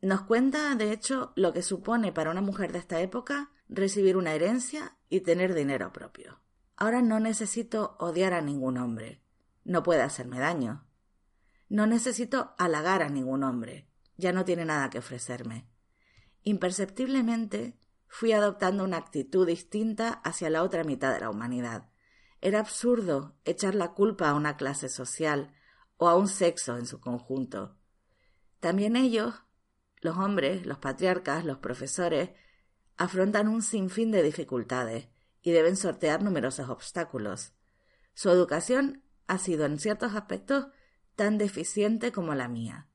Nos 0.01 0.21
cuenta, 0.23 0.75
de 0.75 0.91
hecho, 0.91 1.31
lo 1.35 1.53
que 1.53 1.61
supone 1.61 2.11
para 2.11 2.31
una 2.31 2.41
mujer 2.41 2.73
de 2.73 2.79
esta 2.79 2.99
época 2.99 3.51
recibir 3.69 4.17
una 4.17 4.33
herencia 4.33 4.97
y 5.09 5.21
tener 5.21 5.53
dinero 5.53 5.93
propio. 5.93 6.41
Ahora 6.75 7.01
no 7.01 7.19
necesito 7.19 7.95
odiar 7.99 8.33
a 8.33 8.41
ningún 8.41 8.77
hombre. 8.77 9.21
No 9.63 9.81
puede 9.81 10.01
hacerme 10.01 10.39
daño. 10.39 10.85
No 11.69 11.87
necesito 11.87 12.53
halagar 12.57 13.01
a 13.01 13.09
ningún 13.09 13.43
hombre. 13.43 13.89
Ya 14.17 14.31
no 14.31 14.45
tiene 14.45 14.65
nada 14.65 14.89
que 14.89 14.99
ofrecerme. 14.99 15.67
Imperceptiblemente 16.43 17.77
fui 18.07 18.31
adoptando 18.31 18.83
una 18.83 18.97
actitud 18.97 19.47
distinta 19.47 20.21
hacia 20.23 20.49
la 20.49 20.63
otra 20.63 20.83
mitad 20.83 21.13
de 21.13 21.19
la 21.19 21.29
humanidad. 21.29 21.89
Era 22.41 22.59
absurdo 22.59 23.35
echar 23.43 23.75
la 23.75 23.93
culpa 23.93 24.29
a 24.29 24.35
una 24.35 24.55
clase 24.57 24.89
social 24.89 25.53
o 25.97 26.07
a 26.07 26.15
un 26.15 26.27
sexo 26.27 26.77
en 26.77 26.85
su 26.85 26.99
conjunto. 26.99 27.77
También 28.59 28.95
ellos, 28.95 29.43
los 30.01 30.17
hombres, 30.17 30.65
los 30.65 30.77
patriarcas, 30.77 31.45
los 31.45 31.57
profesores, 31.57 32.31
afrontan 32.97 33.47
un 33.47 33.61
sinfín 33.61 34.11
de 34.11 34.23
dificultades 34.23 35.09
y 35.41 35.51
deben 35.51 35.75
sortear 35.75 36.23
numerosos 36.23 36.69
obstáculos. 36.69 37.53
Su 38.13 38.29
educación 38.29 39.03
ha 39.27 39.37
sido 39.37 39.65
en 39.65 39.79
ciertos 39.79 40.15
aspectos 40.15 40.67
tan 41.15 41.37
deficiente 41.37 42.11
como 42.11 42.35
la 42.35 42.47
mía. 42.47 42.87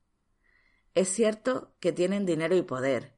Es 0.95 1.09
cierto 1.09 1.75
que 1.81 1.93
tienen 1.93 2.27
dinero 2.27 2.57
y 2.57 2.63
poder, 2.63 3.15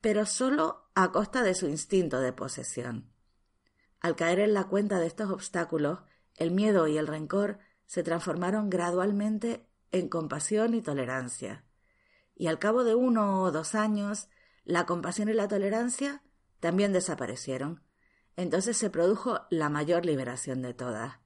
pero 0.00 0.26
solo 0.26 0.90
a 0.94 1.10
costa 1.10 1.42
de 1.42 1.54
su 1.54 1.66
instinto 1.66 2.20
de 2.20 2.32
posesión. 2.32 3.10
Al 4.00 4.14
caer 4.14 4.40
en 4.40 4.54
la 4.54 4.64
cuenta 4.64 4.98
de 4.98 5.06
estos 5.06 5.30
obstáculos, 5.30 6.00
el 6.36 6.50
miedo 6.50 6.86
y 6.86 6.98
el 6.98 7.06
rencor 7.06 7.58
se 7.86 8.02
transformaron 8.02 8.68
gradualmente 8.70 9.66
en 9.90 10.08
compasión 10.08 10.74
y 10.74 10.82
tolerancia. 10.82 11.64
Y 12.34 12.46
al 12.46 12.58
cabo 12.58 12.84
de 12.84 12.94
uno 12.94 13.42
o 13.42 13.50
dos 13.50 13.74
años, 13.74 14.28
la 14.64 14.86
compasión 14.86 15.28
y 15.28 15.32
la 15.32 15.48
tolerancia 15.48 16.22
también 16.60 16.92
desaparecieron. 16.92 17.82
Entonces 18.36 18.76
se 18.76 18.90
produjo 18.90 19.40
la 19.50 19.68
mayor 19.68 20.04
liberación 20.04 20.62
de 20.62 20.74
todas, 20.74 21.18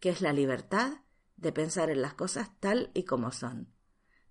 que 0.00 0.10
es 0.10 0.20
la 0.20 0.32
libertad 0.32 0.98
de 1.36 1.52
pensar 1.52 1.88
en 1.88 2.02
las 2.02 2.14
cosas 2.14 2.50
tal 2.60 2.90
y 2.92 3.04
como 3.04 3.30
son. 3.30 3.72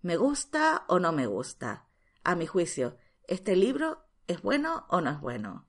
¿Me 0.08 0.16
gusta 0.16 0.86
o 0.88 1.00
no 1.00 1.12
me 1.12 1.28
gusta? 1.28 1.86
A 2.24 2.36
mi 2.36 2.46
juicio, 2.46 2.98
¿este 3.28 3.58
libro 3.58 4.06
es 4.28 4.42
bueno 4.42 4.86
o 4.88 5.02
no 5.02 5.10
es 5.10 5.20
bueno? 5.20 5.68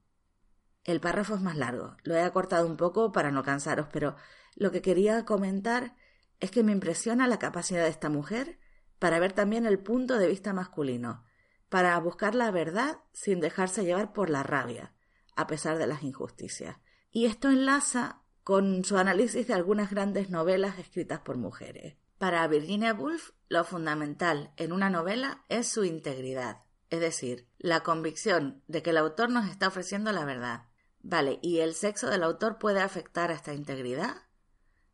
El 0.85 1.01
párrafo 1.01 1.35
es 1.35 1.41
más 1.41 1.57
largo, 1.57 1.97
lo 2.05 2.15
he 2.15 2.21
acortado 2.21 2.65
un 2.65 2.77
poco 2.77 3.11
para 3.11 3.33
no 3.33 3.43
cansaros, 3.43 3.89
pero 3.91 4.15
lo 4.55 4.71
que 4.71 4.81
quería 4.81 5.25
comentar 5.25 5.97
es 6.39 6.53
que 6.53 6.63
me 6.63 6.71
impresiona 6.71 7.27
la 7.27 7.41
capacidad 7.41 7.83
de 7.83 7.89
esta 7.89 8.11
mujer 8.11 8.61
para 9.01 9.19
ver 9.19 9.33
también 9.33 9.67
el 9.67 9.81
punto 9.81 10.19
de 10.19 10.29
vista 10.29 10.53
masculino, 10.53 11.25
para 11.69 11.99
buscar 11.99 12.37
la 12.37 12.53
verdad 12.53 13.01
sin 13.13 13.41
dejarse 13.41 13.85
llevar 13.85 14.13
por 14.13 14.31
la 14.31 14.45
rabia, 14.45 14.95
a 15.35 15.49
pesar 15.49 15.79
de 15.79 15.89
las 15.89 16.05
injusticias. 16.05 16.77
Y 17.11 17.27
esto 17.27 17.49
enlaza 17.49 18.23
con 18.45 18.85
su 18.85 18.99
análisis 18.99 19.49
de 19.49 19.55
algunas 19.55 19.91
grandes 19.91 20.31
novelas 20.31 20.79
escritas 20.79 21.19
por 21.23 21.39
mujeres. 21.39 21.97
Para 22.19 22.47
Virginia 22.47 22.95
Woolf, 22.95 23.33
lo 23.49 23.65
fundamental 23.65 24.53
en 24.57 24.73
una 24.73 24.91
novela 24.91 25.45
es 25.49 25.69
su 25.69 25.85
integridad, 25.85 26.65
es 26.91 27.01
decir, 27.01 27.49
la 27.59 27.81
convicción 27.81 28.63
de 28.67 28.83
que 28.83 28.91
el 28.91 28.99
autor 28.99 29.31
nos 29.31 29.49
está 29.49 29.69
ofreciendo 29.69 30.13
la 30.13 30.25
verdad. 30.25 30.67
Vale, 31.01 31.39
¿y 31.43 31.59
el 31.59 31.75
sexo 31.75 32.09
del 32.11 32.23
autor 32.23 32.59
puede 32.59 32.81
afectar 32.81 33.31
a 33.31 33.35
esta 33.35 33.55
integridad? 33.55 34.17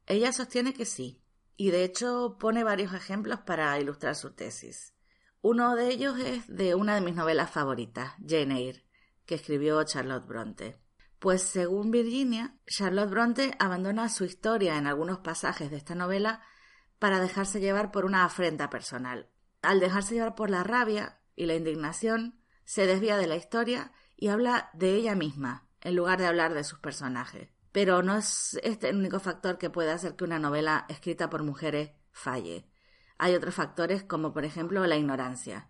Ella 0.06 0.32
sostiene 0.32 0.74
que 0.74 0.84
sí, 0.84 1.22
y 1.56 1.70
de 1.70 1.84
hecho 1.84 2.36
pone 2.38 2.62
varios 2.62 2.92
ejemplos 2.94 3.40
para 3.40 3.78
ilustrar 3.80 4.14
su 4.14 4.32
tesis. 4.34 4.94
Uno 5.40 5.74
de 5.76 5.88
ellos 5.88 6.18
es 6.18 6.46
de 6.46 6.74
una 6.74 6.94
de 6.94 7.00
mis 7.00 7.14
novelas 7.14 7.50
favoritas, 7.50 8.14
Jane 8.26 8.56
Eyre, 8.56 8.84
que 9.26 9.34
escribió 9.34 9.82
Charlotte 9.84 10.26
Bronte. 10.26 10.78
Pues 11.18 11.42
según 11.42 11.90
Virginia, 11.90 12.56
Charlotte 12.66 13.10
Bronte 13.10 13.56
abandona 13.58 14.08
su 14.08 14.24
historia 14.24 14.76
en 14.76 14.86
algunos 14.86 15.18
pasajes 15.18 15.70
de 15.70 15.76
esta 15.76 15.94
novela 15.94 16.42
para 17.04 17.20
dejarse 17.20 17.60
llevar 17.60 17.90
por 17.90 18.06
una 18.06 18.24
afrenta 18.24 18.70
personal. 18.70 19.28
Al 19.60 19.78
dejarse 19.78 20.14
llevar 20.14 20.34
por 20.34 20.48
la 20.48 20.64
rabia 20.64 21.20
y 21.36 21.44
la 21.44 21.54
indignación, 21.54 22.40
se 22.64 22.86
desvía 22.86 23.18
de 23.18 23.26
la 23.26 23.36
historia 23.36 23.92
y 24.16 24.28
habla 24.28 24.70
de 24.72 24.94
ella 24.94 25.14
misma, 25.14 25.68
en 25.82 25.96
lugar 25.96 26.18
de 26.18 26.24
hablar 26.24 26.54
de 26.54 26.64
sus 26.64 26.78
personajes. 26.78 27.50
Pero 27.72 28.02
no 28.02 28.16
es 28.16 28.58
este 28.62 28.88
el 28.88 28.96
único 28.96 29.20
factor 29.20 29.58
que 29.58 29.68
puede 29.68 29.90
hacer 29.90 30.16
que 30.16 30.24
una 30.24 30.38
novela 30.38 30.86
escrita 30.88 31.28
por 31.28 31.42
mujeres 31.42 31.90
falle. 32.10 32.70
Hay 33.18 33.34
otros 33.34 33.54
factores 33.54 34.02
como 34.02 34.32
por 34.32 34.46
ejemplo 34.46 34.86
la 34.86 34.96
ignorancia. 34.96 35.68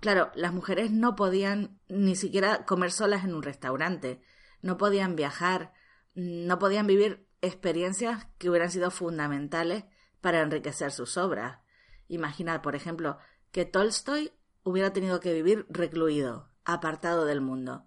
Claro, 0.00 0.30
las 0.34 0.52
mujeres 0.52 0.90
no 0.90 1.16
podían 1.16 1.80
ni 1.88 2.14
siquiera 2.14 2.66
comer 2.66 2.92
solas 2.92 3.24
en 3.24 3.32
un 3.32 3.42
restaurante, 3.42 4.20
no 4.60 4.76
podían 4.76 5.16
viajar, 5.16 5.72
no 6.14 6.58
podían 6.58 6.86
vivir 6.86 7.26
experiencias 7.40 8.26
que 8.36 8.50
hubieran 8.50 8.70
sido 8.70 8.90
fundamentales 8.90 9.86
para 10.20 10.40
enriquecer 10.40 10.92
sus 10.92 11.16
obras. 11.16 11.60
Imaginar, 12.08 12.62
por 12.62 12.74
ejemplo, 12.74 13.18
que 13.52 13.64
Tolstoy 13.64 14.32
hubiera 14.62 14.92
tenido 14.92 15.20
que 15.20 15.32
vivir 15.32 15.66
recluido, 15.68 16.50
apartado 16.64 17.24
del 17.24 17.40
mundo. 17.40 17.86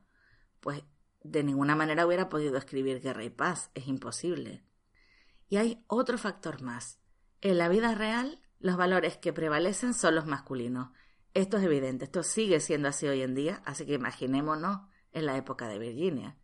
Pues 0.59 0.83
de 1.23 1.43
ninguna 1.43 1.75
manera 1.75 2.05
hubiera 2.05 2.29
podido 2.29 2.57
escribir 2.57 3.01
Guerra 3.01 3.23
y 3.23 3.29
Paz, 3.29 3.71
es 3.75 3.87
imposible. 3.87 4.65
Y 5.49 5.57
hay 5.57 5.83
otro 5.87 6.17
factor 6.17 6.61
más. 6.61 6.99
En 7.41 7.57
la 7.57 7.69
vida 7.69 7.93
real, 7.95 8.41
los 8.59 8.77
valores 8.77 9.17
que 9.17 9.33
prevalecen 9.33 9.93
son 9.93 10.15
los 10.15 10.25
masculinos. 10.25 10.91
Esto 11.33 11.57
es 11.57 11.63
evidente, 11.63 12.05
esto 12.05 12.23
sigue 12.23 12.59
siendo 12.59 12.89
así 12.89 13.07
hoy 13.07 13.21
en 13.21 13.35
día, 13.35 13.61
así 13.65 13.85
que 13.85 13.93
imaginémonos 13.93 14.81
en 15.11 15.25
la 15.25 15.37
época 15.37 15.67
de 15.67 15.79
Virginia. 15.79 16.37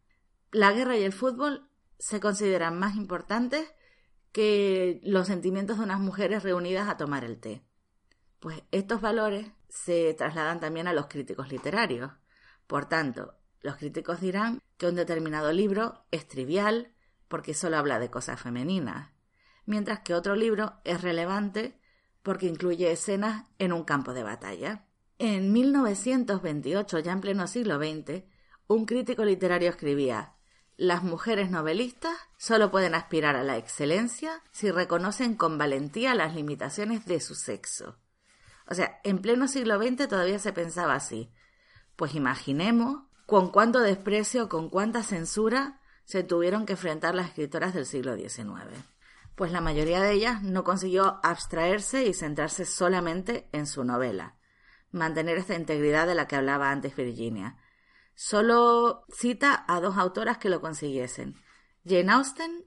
La 0.52 0.72
guerra 0.72 0.98
y 0.98 1.04
el 1.04 1.14
fútbol 1.14 1.70
se 2.00 2.20
consideran 2.20 2.78
más 2.80 2.96
importantes 2.96 3.68
que 4.32 5.00
los 5.04 5.28
sentimientos 5.28 5.78
de 5.78 5.84
unas 5.84 6.00
mujeres 6.00 6.44
reunidas 6.44 6.88
a 6.90 6.98
tomar 6.98 7.24
el 7.24 7.40
té. 7.40 7.64
Pues 8.40 8.64
estos 8.72 9.02
valores 9.02 9.52
se 9.70 10.14
trasladan 10.14 10.60
también 10.60 10.88
a 10.88 10.94
los 10.94 11.08
críticos 11.08 11.52
literarios. 11.52 12.12
Por 12.68 12.86
tanto, 12.86 13.36
los 13.62 13.78
críticos 13.78 14.22
dirán 14.22 14.62
que 14.78 14.88
un 14.88 14.96
determinado 14.96 15.52
libro 15.52 16.06
es 16.12 16.28
trivial 16.28 16.94
porque 17.28 17.54
solo 17.54 17.78
habla 17.78 18.00
de 18.00 18.10
cosas 18.10 18.40
femeninas, 18.40 19.12
mientras 19.66 20.00
que 20.00 20.14
otro 20.14 20.36
libro 20.36 20.74
es 20.84 21.02
relevante 21.02 21.80
porque 22.24 22.48
incluye 22.48 22.92
escenas 22.92 23.46
en 23.58 23.74
un 23.74 23.84
campo 23.84 24.14
de 24.14 24.24
batalla. 24.24 24.86
En 25.20 25.52
1928, 25.52 27.00
ya 27.00 27.12
en 27.12 27.22
pleno 27.22 27.48
siglo 27.48 27.78
XX, 27.78 28.24
un 28.68 28.86
crítico 28.86 29.26
literario 29.26 29.70
escribía 29.70 30.37
las 30.78 31.02
mujeres 31.04 31.50
novelistas 31.50 32.16
solo 32.38 32.70
pueden 32.70 32.94
aspirar 32.94 33.36
a 33.36 33.44
la 33.44 33.58
excelencia 33.58 34.44
si 34.52 34.70
reconocen 34.70 35.36
con 35.36 35.58
valentía 35.58 36.14
las 36.14 36.36
limitaciones 36.36 37.06
de 37.06 37.20
su 37.20 37.34
sexo. 37.34 37.98
O 38.70 38.76
sea, 38.76 39.00
en 39.04 39.20
pleno 39.20 39.48
siglo 39.48 39.82
XX 39.82 40.08
todavía 40.08 40.38
se 40.38 40.54
pensaba 40.54 40.94
así. 40.94 41.34
Pues 41.96 42.14
imaginemos 42.14 43.04
con 43.26 43.50
cuánto 43.50 43.80
desprecio, 43.80 44.50
con 44.50 44.70
cuánta 44.70 45.02
censura 45.02 45.82
se 46.06 46.24
tuvieron 46.24 46.66
que 46.66 46.74
enfrentar 46.74 47.16
las 47.16 47.30
escritoras 47.30 47.74
del 47.74 47.86
siglo 47.86 48.16
XIX. 48.16 48.48
Pues 49.36 49.52
la 49.52 49.62
mayoría 49.62 50.02
de 50.02 50.12
ellas 50.14 50.44
no 50.44 50.64
consiguió 50.64 51.20
abstraerse 51.24 52.06
y 52.06 52.14
centrarse 52.14 52.66
solamente 52.66 53.50
en 53.52 53.66
su 53.66 53.84
novela, 53.84 54.38
mantener 54.92 55.38
esta 55.38 55.56
integridad 55.56 56.06
de 56.06 56.16
la 56.16 56.28
que 56.28 56.36
hablaba 56.36 56.72
antes 56.72 56.96
Virginia, 56.96 57.58
Solo 58.20 59.06
cita 59.12 59.64
a 59.68 59.80
dos 59.80 59.96
autoras 59.96 60.40
que 60.40 60.50
lo 60.50 60.60
consiguiesen, 60.60 61.36
Jane 61.86 62.12
Austen 62.12 62.66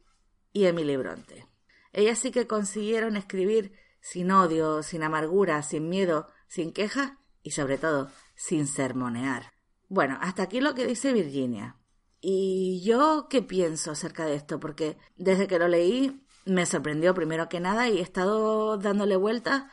y 0.52 0.66
Emily 0.66 0.96
Bronte. 0.96 1.44
Ellas 1.92 2.20
sí 2.20 2.30
que 2.30 2.46
consiguieron 2.46 3.16
escribir 3.16 3.72
sin 4.00 4.30
odio, 4.30 4.84
sin 4.84 5.02
amargura, 5.02 5.64
sin 5.64 5.88
miedo, 5.88 6.28
sin 6.46 6.72
queja 6.72 7.18
y 7.42 7.50
sobre 7.50 7.78
todo 7.78 8.12
sin 8.36 8.68
sermonear. 8.68 9.50
Bueno, 9.88 10.18
hasta 10.20 10.44
aquí 10.44 10.60
lo 10.60 10.76
que 10.76 10.86
dice 10.86 11.12
Virginia. 11.12 11.76
¿Y 12.20 12.80
yo 12.84 13.26
qué 13.28 13.42
pienso 13.42 13.90
acerca 13.90 14.26
de 14.26 14.36
esto? 14.36 14.60
Porque 14.60 14.98
desde 15.16 15.48
que 15.48 15.58
lo 15.58 15.66
leí 15.66 16.24
me 16.44 16.64
sorprendió 16.64 17.12
primero 17.12 17.48
que 17.48 17.58
nada 17.58 17.88
y 17.88 17.98
he 17.98 18.02
estado 18.02 18.78
dándole 18.78 19.16
vueltas 19.16 19.64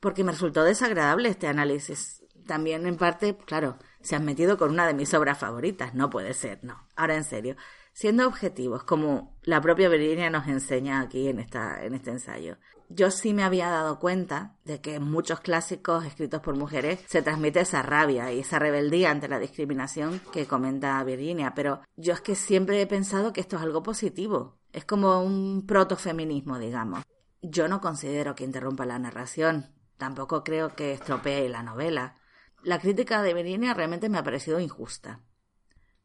porque 0.00 0.24
me 0.24 0.32
resultó 0.32 0.64
desagradable 0.64 1.28
este 1.28 1.46
análisis. 1.46 2.24
También 2.48 2.88
en 2.88 2.96
parte, 2.96 3.36
claro, 3.36 3.78
se 4.04 4.14
han 4.14 4.24
metido 4.24 4.58
con 4.58 4.70
una 4.70 4.86
de 4.86 4.94
mis 4.94 5.14
obras 5.14 5.38
favoritas. 5.38 5.94
No 5.94 6.10
puede 6.10 6.34
ser, 6.34 6.62
no. 6.62 6.86
Ahora 6.94 7.16
en 7.16 7.24
serio. 7.24 7.56
Siendo 7.94 8.26
objetivos, 8.26 8.84
como 8.84 9.34
la 9.44 9.60
propia 9.60 9.88
Virginia 9.88 10.28
nos 10.28 10.46
enseña 10.46 11.00
aquí 11.00 11.28
en, 11.28 11.38
esta, 11.38 11.84
en 11.84 11.94
este 11.94 12.10
ensayo. 12.10 12.56
Yo 12.90 13.10
sí 13.10 13.32
me 13.32 13.44
había 13.44 13.70
dado 13.70 13.98
cuenta 13.98 14.56
de 14.64 14.80
que 14.80 14.96
en 14.96 15.04
muchos 15.04 15.40
clásicos 15.40 16.04
escritos 16.04 16.40
por 16.42 16.56
mujeres 16.56 17.00
se 17.06 17.22
transmite 17.22 17.60
esa 17.60 17.82
rabia 17.82 18.30
y 18.30 18.40
esa 18.40 18.58
rebeldía 18.58 19.10
ante 19.10 19.28
la 19.28 19.38
discriminación 19.38 20.20
que 20.32 20.46
comenta 20.46 21.02
Virginia, 21.04 21.54
pero 21.54 21.80
yo 21.96 22.12
es 22.12 22.20
que 22.20 22.34
siempre 22.34 22.82
he 22.82 22.86
pensado 22.86 23.32
que 23.32 23.40
esto 23.40 23.56
es 23.56 23.62
algo 23.62 23.82
positivo. 23.82 24.58
Es 24.72 24.84
como 24.84 25.22
un 25.22 25.64
protofeminismo, 25.66 26.58
digamos. 26.58 27.04
Yo 27.40 27.68
no 27.68 27.80
considero 27.80 28.34
que 28.34 28.44
interrumpa 28.44 28.84
la 28.84 28.98
narración, 28.98 29.70
tampoco 29.96 30.44
creo 30.44 30.74
que 30.74 30.92
estropee 30.92 31.48
la 31.48 31.62
novela 31.62 32.16
la 32.64 32.78
crítica 32.78 33.22
de 33.22 33.34
Virginia 33.34 33.74
realmente 33.74 34.08
me 34.08 34.18
ha 34.18 34.24
parecido 34.24 34.58
injusta. 34.58 35.20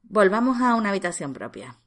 Volvamos 0.04 0.62
a 0.62 0.76
una 0.76 0.90
habitación 0.90 1.34
propia. 1.34 1.78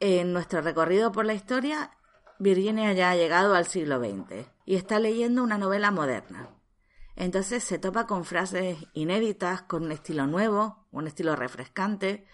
En 0.00 0.32
nuestro 0.32 0.60
recorrido 0.60 1.12
por 1.12 1.24
la 1.24 1.34
historia, 1.34 1.90
Virginia 2.38 2.92
ya 2.92 3.10
ha 3.10 3.16
llegado 3.16 3.54
al 3.54 3.66
siglo 3.66 3.98
XX 3.98 4.46
y 4.64 4.76
está 4.76 4.98
leyendo 4.98 5.42
una 5.42 5.58
novela 5.58 5.90
moderna. 5.90 6.48
Entonces 7.16 7.62
se 7.62 7.78
topa 7.78 8.06
con 8.06 8.24
frases 8.24 8.78
inéditas, 8.92 9.62
con 9.62 9.84
un 9.84 9.92
estilo 9.92 10.26
nuevo, 10.26 10.86
un 10.90 11.06
estilo 11.06 11.36
refrescante 11.36 12.26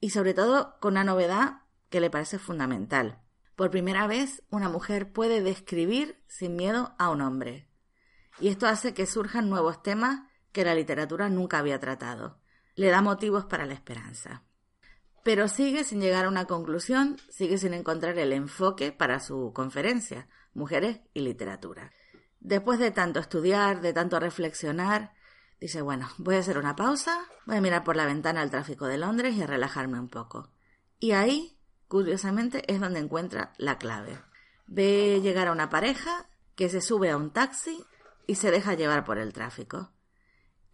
y 0.00 0.10
sobre 0.10 0.34
todo 0.34 0.78
con 0.80 0.94
una 0.94 1.04
novedad 1.04 1.62
que 1.88 2.00
le 2.00 2.10
parece 2.10 2.38
fundamental. 2.38 3.22
Por 3.56 3.70
primera 3.70 4.06
vez, 4.06 4.42
una 4.50 4.68
mujer 4.68 5.12
puede 5.12 5.42
describir 5.42 6.22
sin 6.28 6.56
miedo 6.56 6.94
a 6.98 7.10
un 7.10 7.22
hombre. 7.22 7.68
Y 8.40 8.48
esto 8.48 8.66
hace 8.66 8.94
que 8.94 9.06
surjan 9.06 9.50
nuevos 9.50 9.82
temas 9.82 10.27
que 10.52 10.64
la 10.64 10.74
literatura 10.74 11.28
nunca 11.28 11.58
había 11.58 11.80
tratado. 11.80 12.40
Le 12.74 12.88
da 12.88 13.02
motivos 13.02 13.44
para 13.46 13.66
la 13.66 13.74
esperanza. 13.74 14.44
Pero 15.24 15.48
sigue 15.48 15.84
sin 15.84 16.00
llegar 16.00 16.24
a 16.24 16.28
una 16.28 16.46
conclusión, 16.46 17.18
sigue 17.28 17.58
sin 17.58 17.74
encontrar 17.74 18.18
el 18.18 18.32
enfoque 18.32 18.92
para 18.92 19.20
su 19.20 19.52
conferencia, 19.52 20.28
Mujeres 20.54 21.00
y 21.12 21.20
Literatura. 21.20 21.92
Después 22.40 22.78
de 22.78 22.90
tanto 22.90 23.20
estudiar, 23.20 23.80
de 23.80 23.92
tanto 23.92 24.20
reflexionar, 24.20 25.12
dice, 25.60 25.82
bueno, 25.82 26.08
voy 26.18 26.36
a 26.36 26.38
hacer 26.38 26.56
una 26.56 26.76
pausa, 26.76 27.26
voy 27.46 27.56
a 27.56 27.60
mirar 27.60 27.84
por 27.84 27.96
la 27.96 28.06
ventana 28.06 28.42
el 28.42 28.50
tráfico 28.50 28.86
de 28.86 28.98
Londres 28.98 29.34
y 29.34 29.42
a 29.42 29.46
relajarme 29.46 29.98
un 29.98 30.08
poco. 30.08 30.52
Y 31.00 31.12
ahí, 31.12 31.58
curiosamente, 31.88 32.62
es 32.72 32.80
donde 32.80 33.00
encuentra 33.00 33.52
la 33.58 33.78
clave. 33.78 34.18
Ve 34.66 35.20
llegar 35.22 35.48
a 35.48 35.52
una 35.52 35.68
pareja 35.68 36.28
que 36.54 36.68
se 36.68 36.80
sube 36.80 37.10
a 37.10 37.16
un 37.16 37.32
taxi 37.32 37.84
y 38.26 38.36
se 38.36 38.50
deja 38.50 38.74
llevar 38.74 39.04
por 39.04 39.18
el 39.18 39.32
tráfico. 39.32 39.92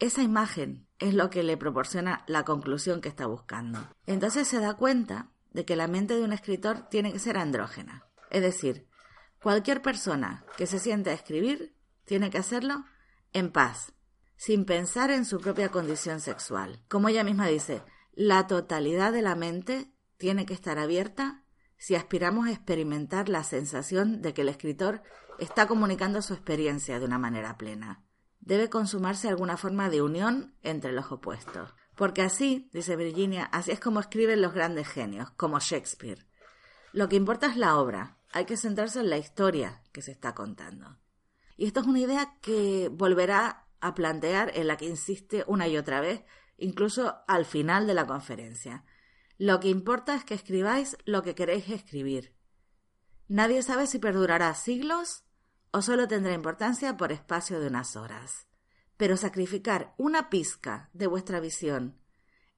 Esa 0.05 0.23
imagen 0.23 0.87
es 0.99 1.14
lo 1.14 1.31
que 1.31 1.43
le 1.43 1.57
proporciona 1.57 2.25
la 2.27 2.45
conclusión 2.45 3.01
que 3.01 3.09
está 3.09 3.25
buscando. 3.27 3.88
Entonces 4.05 4.47
se 4.47 4.61
da 4.61 4.75
cuenta 4.75 5.31
de 5.51 5.64
que 5.64 5.77
la 5.77 5.88
mente 5.88 6.14
de 6.14 6.23
un 6.23 6.35
escritor 6.35 6.90
tiene 6.90 7.11
que 7.11 7.19
ser 7.19 7.38
andrógena. 7.38 8.05
Es 8.29 8.43
decir, 8.43 8.87
cualquier 9.43 9.81
persona 9.81 10.45
que 10.59 10.67
se 10.67 10.79
siente 10.79 11.09
a 11.09 11.14
escribir 11.14 11.75
tiene 12.05 12.29
que 12.29 12.37
hacerlo 12.37 12.85
en 13.33 13.51
paz, 13.51 13.95
sin 14.37 14.67
pensar 14.67 15.11
en 15.11 15.25
su 15.25 15.40
propia 15.40 15.71
condición 15.71 16.21
sexual. 16.21 16.85
Como 16.88 17.09
ella 17.09 17.25
misma 17.25 17.47
dice, 17.47 17.83
la 18.12 18.47
totalidad 18.47 19.11
de 19.11 19.23
la 19.23 19.37
mente 19.37 19.90
tiene 20.19 20.45
que 20.45 20.53
estar 20.53 20.79
abierta 20.79 21.47
si 21.79 21.95
aspiramos 21.95 22.49
a 22.49 22.53
experimentar 22.53 23.31
la 23.31 23.43
sensación 23.43 24.21
de 24.21 24.35
que 24.35 24.43
el 24.43 24.51
escritor 24.51 25.03
está 25.38 25.67
comunicando 25.67 26.21
su 26.21 26.35
experiencia 26.35 26.99
de 26.99 27.07
una 27.07 27.19
manera 27.19 27.57
plena 27.57 28.04
debe 28.45 28.69
consumarse 28.69 29.29
alguna 29.29 29.57
forma 29.57 29.89
de 29.89 30.03
unión 30.03 30.55
entre 30.63 30.93
los 30.93 31.11
opuestos. 31.11 31.75
Porque 31.97 32.23
así, 32.23 32.69
dice 32.73 32.97
Virginia, 32.97 33.45
así 33.45 33.71
es 33.71 33.81
como 33.81 34.01
escriben 34.01 34.43
los 34.43 34.53
grandes 34.53 34.89
genios, 34.89 35.31
como 35.33 35.61
Shakespeare. 35.61 36.27
Lo 36.93 37.09
que 37.09 37.17
importa 37.17 37.47
es 37.47 37.57
la 37.57 37.77
obra, 37.79 38.19
hay 38.33 38.45
que 38.45 38.57
centrarse 38.57 39.01
en 39.01 39.11
la 39.11 39.19
historia 39.19 39.83
que 39.93 40.03
se 40.03 40.13
está 40.13 40.35
contando. 40.35 40.99
Y 41.57 41.67
esto 41.67 41.81
es 41.81 41.87
una 41.87 42.01
idea 42.01 42.37
que 42.43 42.91
volverá 42.93 43.67
a 43.81 43.95
plantear 43.95 44.53
en 44.55 44.67
la 44.67 44.77
que 44.77 44.87
insiste 44.87 45.45
una 45.47 45.67
y 45.69 45.77
otra 45.77 46.01
vez, 46.01 46.25
incluso 46.59 47.17
al 47.27 47.45
final 47.45 47.87
de 47.87 47.95
la 47.95 48.07
conferencia. 48.07 48.85
Lo 49.39 49.61
que 49.61 49.69
importa 49.69 50.15
es 50.17 50.25
que 50.25 50.35
escribáis 50.35 50.97
lo 51.05 51.23
que 51.23 51.35
queréis 51.35 51.69
escribir. 51.71 52.35
Nadie 53.29 53.63
sabe 53.63 53.87
si 53.87 53.99
perdurará 53.99 54.55
siglos 54.55 55.25
o 55.75 55.83
solo 55.83 56.07
tendrá 56.07 56.33
importancia 56.35 56.97
por 56.97 57.11
espacio 57.11 57.59
de 57.59 57.67
unas 57.67 57.97
horas. 57.97 58.47
Pero 58.97 59.17
sacrificar 59.17 59.93
una 59.99 60.31
pizca 60.31 60.89
de 60.93 61.09
vuestra 61.09 61.41
visión 61.41 61.99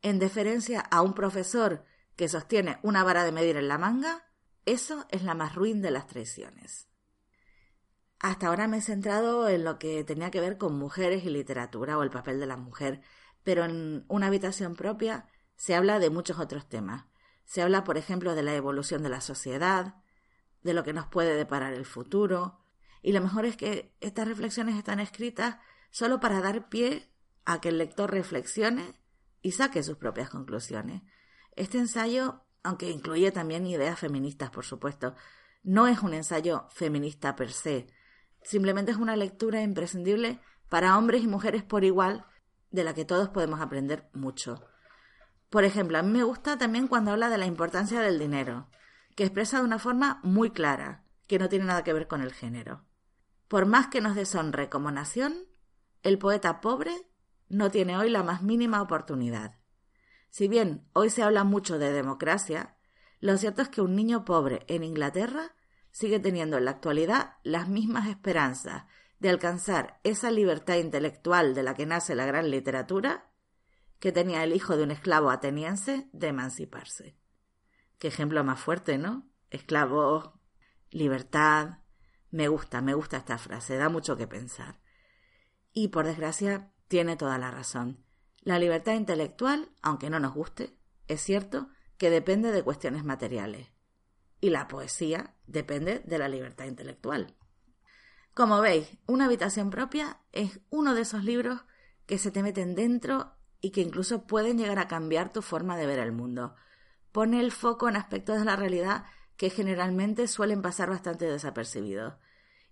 en 0.03 0.19
deferencia 0.19 0.81
a 0.81 1.01
un 1.01 1.15
profesor 1.15 1.87
que 2.15 2.29
sostiene 2.29 2.79
una 2.83 3.05
vara 3.05 3.25
de 3.25 3.33
medir 3.33 3.57
en 3.57 3.69
la 3.69 3.79
manga, 3.79 4.27
eso 4.67 5.07
es 5.09 5.23
la 5.23 5.35
más 5.35 5.55
ruin 5.55 5.81
de 5.81 5.93
las 5.93 6.07
traiciones. 6.09 6.91
Hasta 8.19 8.49
ahora 8.49 8.69
me 8.69 8.77
he 8.77 8.83
centrado 8.83 9.49
en 9.49 9.65
lo 9.65 9.79
que 9.79 10.05
tenía 10.05 10.31
que 10.31 10.43
ver 10.43 10.59
con 10.59 10.79
mujeres 10.79 11.25
y 11.25 11.31
literatura 11.31 11.97
o 11.97 12.03
el 12.03 12.11
papel 12.11 12.39
de 12.39 12.47
la 12.47 12.59
mujer, 12.59 13.01
pero 13.43 13.65
en 13.65 14.05
una 14.09 14.27
habitación 14.27 14.77
propia 14.77 15.27
se 15.57 15.75
habla 15.75 16.01
de 16.01 16.11
muchos 16.11 16.39
otros 16.39 16.69
temas. 16.69 17.07
Se 17.47 17.63
habla, 17.63 17.83
por 17.83 17.97
ejemplo, 17.97 18.35
de 18.35 18.43
la 18.43 18.55
evolución 18.55 19.03
de 19.03 19.09
la 19.09 19.23
sociedad, 19.23 19.95
de 20.63 20.75
lo 20.75 20.85
que 20.85 20.93
nos 20.93 21.07
puede 21.07 21.35
deparar 21.35 21.73
el 21.73 21.87
futuro, 21.87 22.66
y 23.07 23.13
lo 23.13 23.21
mejor 23.21 23.45
es 23.45 23.57
que 23.57 23.95
estas 24.01 24.27
reflexiones 24.27 24.75
están 24.75 24.99
escritas 24.99 25.59
solo 25.91 26.19
para 26.19 26.41
dar 26.41 26.69
pie 26.69 27.09
a 27.45 27.61
que 27.61 27.69
el 27.69 27.79
lector 27.79 28.11
reflexione 28.11 29.01
y 29.43 29.53
saque 29.53 29.85
sus 29.85 29.97
propias 29.97 30.29
conclusiones. 30.29 31.03
Este 31.55 31.79
ensayo 31.79 32.43
aunque 32.65 32.91
incluye 32.91 33.31
también 33.31 33.65
ideas 33.65 33.97
feministas, 33.97 34.51
por 34.51 34.65
supuesto. 34.65 35.15
No 35.63 35.87
es 35.87 36.03
un 36.03 36.15
ensayo 36.15 36.67
feminista 36.71 37.37
per 37.37 37.53
se, 37.53 37.87
simplemente 38.43 38.91
es 38.91 38.97
una 38.97 39.15
lectura 39.15 39.63
imprescindible 39.63 40.41
para 40.69 40.99
hombres 40.99 41.23
y 41.23 41.29
mujeres 41.29 41.63
por 41.63 41.85
igual, 41.85 42.27
de 42.73 42.83
la 42.83 42.93
que 42.93 43.05
todos 43.05 43.29
podemos 43.29 43.61
aprender 43.61 44.11
mucho. 44.15 44.65
Por 45.49 45.63
ejemplo, 45.63 45.97
a 45.97 46.03
mí 46.03 46.11
me 46.11 46.25
gusta 46.25 46.59
también 46.59 46.89
cuando 46.89 47.13
habla 47.13 47.31
de 47.31 47.39
la 47.39 47.47
importancia 47.47 48.01
del 48.01 48.19
dinero, 48.19 48.69
que 49.15 49.23
expresa 49.23 49.59
de 49.59 49.65
una 49.65 49.79
forma 49.79 50.19
muy 50.25 50.51
clara, 50.51 51.05
que 51.29 51.39
no 51.39 51.49
tiene 51.49 51.67
nada 51.67 51.85
que 51.85 51.93
ver 51.93 52.09
con 52.09 52.21
el 52.21 52.33
género. 52.33 52.86
Por 53.49 53.67
más 53.67 53.89
que 53.89 54.01
nos 54.01 54.15
deshonre 54.15 54.69
como 54.69 54.91
nación, 54.91 55.47
el 56.03 56.19
poeta 56.19 56.61
pobre 56.61 56.93
no 57.49 57.71
tiene 57.71 57.97
hoy 57.97 58.11
la 58.11 58.23
más 58.23 58.43
mínima 58.43 58.83
oportunidad. 58.83 59.59
Si 60.31 60.49
bien 60.49 60.89
hoy 60.93 61.11
se 61.11 61.23
habla 61.23 61.45
mucho 61.45 61.79
de 61.79 61.93
democracia, 61.93 62.77
lo 63.21 63.37
cierto 63.39 63.63
es 63.63 63.69
que 63.69 63.81
un 63.81 63.97
niño 63.97 64.25
pobre 64.25 64.65
en 64.69 64.85
Inglaterra 64.85 65.55
sigue 65.91 66.19
teniendo 66.19 66.59
en 66.59 66.65
la 66.67 66.73
actualidad 66.73 67.37
las 67.43 67.69
mismas 67.69 68.09
esperanzas 68.09 68.85
de 69.19 69.31
alcanzar 69.31 70.01
esa 70.05 70.31
libertad 70.31 70.77
intelectual 70.77 71.55
de 71.55 71.63
la 71.63 71.75
que 71.75 71.87
nace 71.87 72.15
la 72.15 72.27
gran 72.27 72.51
literatura 72.51 73.31
que 73.99 74.13
tenía 74.13 74.45
el 74.45 74.55
hijo 74.55 74.77
de 74.77 74.83
un 74.83 74.91
esclavo 74.91 75.31
ateniense 75.31 76.09
de 76.13 76.29
emanciparse. 76.29 77.17
Qué 77.99 78.09
ejemplo 78.09 78.45
más 78.45 78.61
fuerte, 78.61 78.99
¿no? 78.99 79.31
Esclavo, 79.49 80.39
libertad. 80.91 81.79
Me 82.37 82.49
gusta, 82.49 82.83
me 82.83 82.93
gusta 82.93 83.17
esta 83.17 83.39
frase, 83.39 83.79
da 83.79 83.89
mucho 83.89 84.19
que 84.19 84.27
pensar. 84.27 84.79
Y 85.73 85.89
por 85.89 86.05
desgracia, 86.05 86.71
tiene 86.87 87.17
toda 87.17 87.39
la 87.39 87.51
razón. 87.51 88.05
La 88.43 88.59
libertad 88.59 88.93
intelectual, 88.93 89.71
aunque 89.81 90.11
no 90.11 90.21
nos 90.21 90.35
guste, 90.35 90.77
es 91.09 91.23
cierto 91.23 91.71
que 91.97 92.11
depende 92.11 92.53
de 92.53 92.63
cuestiones 92.63 93.05
materiales. 93.05 93.69
Y 94.39 94.51
la 94.51 94.69
poesía 94.69 95.35
depende 95.47 96.01
de 96.01 96.19
la 96.19 96.29
libertad 96.29 96.67
intelectual. 96.67 97.35
Como 98.35 98.61
veis, 98.61 98.99
Una 99.07 99.25
habitación 99.25 99.71
propia 99.71 100.21
es 100.33 100.61
uno 100.69 100.95
de 100.95 101.01
esos 101.01 101.25
libros 101.25 101.65
que 102.05 102.19
se 102.19 102.31
te 102.31 102.43
meten 102.43 102.75
dentro 102.75 103.33
y 103.63 103.71
que 103.71 103.81
incluso 103.81 104.27
pueden 104.27 104.59
llegar 104.59 104.79
a 104.79 104.89
cambiar 104.89 105.33
tu 105.33 105.41
forma 105.41 105.79
de 105.79 105.87
ver 105.87 106.01
el 106.01 106.13
mundo. 106.13 106.55
Pone 107.13 107.41
el 107.41 107.51
foco 107.51 107.89
en 107.89 107.97
aspectos 107.97 108.39
de 108.39 108.45
la 108.45 108.57
realidad 108.57 109.07
que 109.39 109.49
generalmente 109.49 110.29
suelen 110.29 110.61
pasar 110.61 110.91
bastante 110.91 111.25
desapercibidos. 111.25 112.13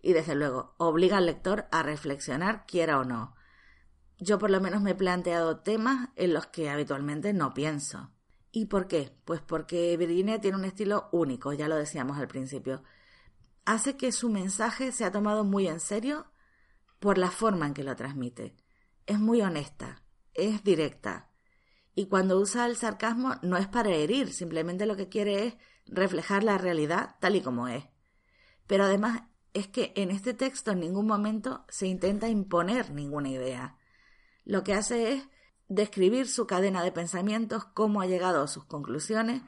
Y 0.04 0.12
desde 0.12 0.34
luego, 0.34 0.74
obliga 0.78 1.16
al 1.16 1.26
lector 1.26 1.66
a 1.72 1.82
reflexionar, 1.82 2.66
quiera 2.66 3.00
o 3.00 3.04
no. 3.04 3.34
Yo 4.18 4.38
por 4.38 4.50
lo 4.50 4.60
menos 4.60 4.82
me 4.82 4.92
he 4.92 4.94
planteado 4.94 5.60
temas 5.60 6.10
en 6.16 6.34
los 6.34 6.46
que 6.46 6.70
habitualmente 6.70 7.32
no 7.32 7.54
pienso. 7.54 8.10
¿Y 8.52 8.66
por 8.66 8.86
qué? 8.86 9.16
Pues 9.24 9.40
porque 9.40 9.96
Virginia 9.96 10.40
tiene 10.40 10.58
un 10.58 10.64
estilo 10.64 11.08
único, 11.10 11.52
ya 11.52 11.66
lo 11.66 11.76
decíamos 11.76 12.18
al 12.18 12.28
principio 12.28 12.82
hace 13.64 13.96
que 13.96 14.12
su 14.12 14.28
mensaje 14.28 14.92
sea 14.92 15.10
tomado 15.10 15.44
muy 15.44 15.68
en 15.68 15.80
serio 15.80 16.26
por 16.98 17.18
la 17.18 17.30
forma 17.30 17.66
en 17.66 17.74
que 17.74 17.84
lo 17.84 17.96
transmite. 17.96 18.56
Es 19.06 19.18
muy 19.18 19.40
honesta, 19.42 20.02
es 20.34 20.62
directa. 20.62 21.30
Y 21.94 22.06
cuando 22.06 22.38
usa 22.38 22.66
el 22.66 22.76
sarcasmo 22.76 23.36
no 23.42 23.56
es 23.56 23.68
para 23.68 23.90
herir, 23.90 24.32
simplemente 24.32 24.86
lo 24.86 24.96
que 24.96 25.08
quiere 25.08 25.46
es 25.46 25.56
reflejar 25.86 26.42
la 26.42 26.58
realidad 26.58 27.16
tal 27.20 27.36
y 27.36 27.40
como 27.40 27.68
es. 27.68 27.84
Pero 28.66 28.84
además 28.84 29.22
es 29.54 29.68
que 29.68 29.92
en 29.96 30.10
este 30.10 30.34
texto 30.34 30.72
en 30.72 30.80
ningún 30.80 31.06
momento 31.06 31.64
se 31.68 31.86
intenta 31.86 32.28
imponer 32.28 32.90
ninguna 32.90 33.30
idea. 33.30 33.78
Lo 34.44 34.64
que 34.64 34.74
hace 34.74 35.12
es 35.12 35.28
describir 35.68 36.28
su 36.28 36.46
cadena 36.46 36.82
de 36.82 36.92
pensamientos, 36.92 37.64
cómo 37.64 38.00
ha 38.00 38.06
llegado 38.06 38.42
a 38.42 38.48
sus 38.48 38.64
conclusiones 38.64 39.42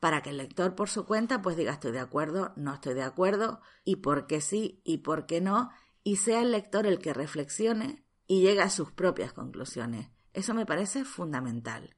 para 0.00 0.22
que 0.22 0.30
el 0.30 0.38
lector 0.38 0.74
por 0.74 0.88
su 0.88 1.04
cuenta 1.04 1.42
pues 1.42 1.56
diga 1.56 1.72
estoy 1.72 1.92
de 1.92 2.00
acuerdo, 2.00 2.52
no 2.56 2.74
estoy 2.74 2.94
de 2.94 3.02
acuerdo, 3.02 3.60
y 3.84 3.96
por 3.96 4.26
qué 4.26 4.40
sí 4.40 4.80
y 4.82 4.98
por 4.98 5.26
qué 5.26 5.42
no, 5.42 5.70
y 6.02 6.16
sea 6.16 6.40
el 6.40 6.52
lector 6.52 6.86
el 6.86 6.98
que 6.98 7.12
reflexione 7.12 8.04
y 8.26 8.40
llegue 8.40 8.62
a 8.62 8.70
sus 8.70 8.90
propias 8.90 9.34
conclusiones. 9.34 10.08
Eso 10.32 10.54
me 10.54 10.64
parece 10.64 11.04
fundamental. 11.04 11.96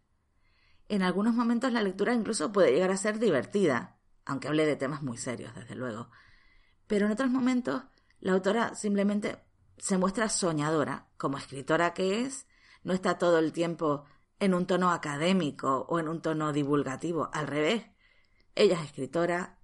En 0.89 1.03
algunos 1.03 1.35
momentos 1.35 1.73
la 1.73 1.83
lectura 1.83 2.13
incluso 2.13 2.51
puede 2.53 2.73
llegar 2.73 2.91
a 2.91 2.97
ser 2.97 3.21
divertida, 3.21 4.01
aunque 4.25 4.49
hable 4.49 4.67
de 4.67 4.77
temas 4.77 5.03
muy 5.03 5.17
serios, 5.17 5.55
desde 5.55 5.77
luego. 5.77 6.11
Pero 6.93 7.07
en 7.07 7.13
otros 7.13 7.31
momentos 7.31 7.85
la 8.21 8.33
autora 8.33 8.75
simplemente 8.75 9.39
se 9.79 9.97
muestra 9.97 10.29
soñadora, 10.29 11.09
como 11.17 11.39
escritora 11.39 11.95
que 11.95 12.21
es, 12.21 12.47
no 12.85 12.93
está 12.93 13.17
todo 13.17 13.39
el 13.39 13.55
tiempo 13.55 14.05
en 14.41 14.53
un 14.53 14.67
tono 14.67 14.91
académico 14.91 15.87
o 15.89 15.99
en 15.99 16.07
un 16.07 16.21
tono 16.21 16.53
divulgativo, 16.53 17.31
al 17.33 17.47
revés, 17.47 17.87
ella 18.55 18.75
es 18.75 18.85
escritora, 18.85 19.59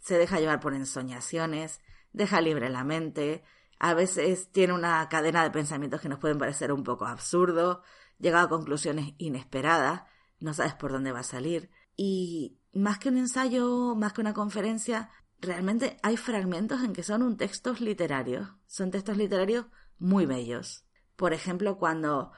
se 0.00 0.16
deja 0.16 0.40
llevar 0.40 0.60
por 0.60 0.72
ensoñaciones, 0.72 1.82
deja 2.14 2.40
libre 2.40 2.70
la 2.70 2.82
mente, 2.82 3.44
a 3.78 3.92
veces 3.92 4.50
tiene 4.50 4.72
una 4.72 5.06
cadena 5.10 5.42
de 5.42 5.50
pensamientos 5.50 6.00
que 6.00 6.08
nos 6.08 6.18
pueden 6.18 6.38
parecer 6.38 6.72
un 6.72 6.82
poco 6.82 7.04
absurdos, 7.04 7.80
llega 8.18 8.40
a 8.40 8.48
conclusiones 8.48 9.12
inesperadas, 9.18 10.04
no 10.38 10.54
sabes 10.54 10.72
por 10.76 10.92
dónde 10.92 11.12
va 11.12 11.18
a 11.18 11.24
salir. 11.24 11.68
Y 11.94 12.56
más 12.72 12.98
que 12.98 13.10
un 13.10 13.18
ensayo, 13.18 13.94
más 13.94 14.14
que 14.14 14.22
una 14.22 14.32
conferencia, 14.32 15.10
realmente 15.40 15.96
hay 16.02 16.16
fragmentos 16.16 16.82
en 16.82 16.92
que 16.92 17.02
son 17.02 17.22
un 17.22 17.36
textos 17.36 17.80
literarios, 17.80 18.48
son 18.66 18.90
textos 18.90 19.16
literarios 19.16 19.66
muy 19.98 20.26
bellos. 20.26 20.84
Por 21.16 21.32
ejemplo, 21.32 21.78
cuando 21.78 22.32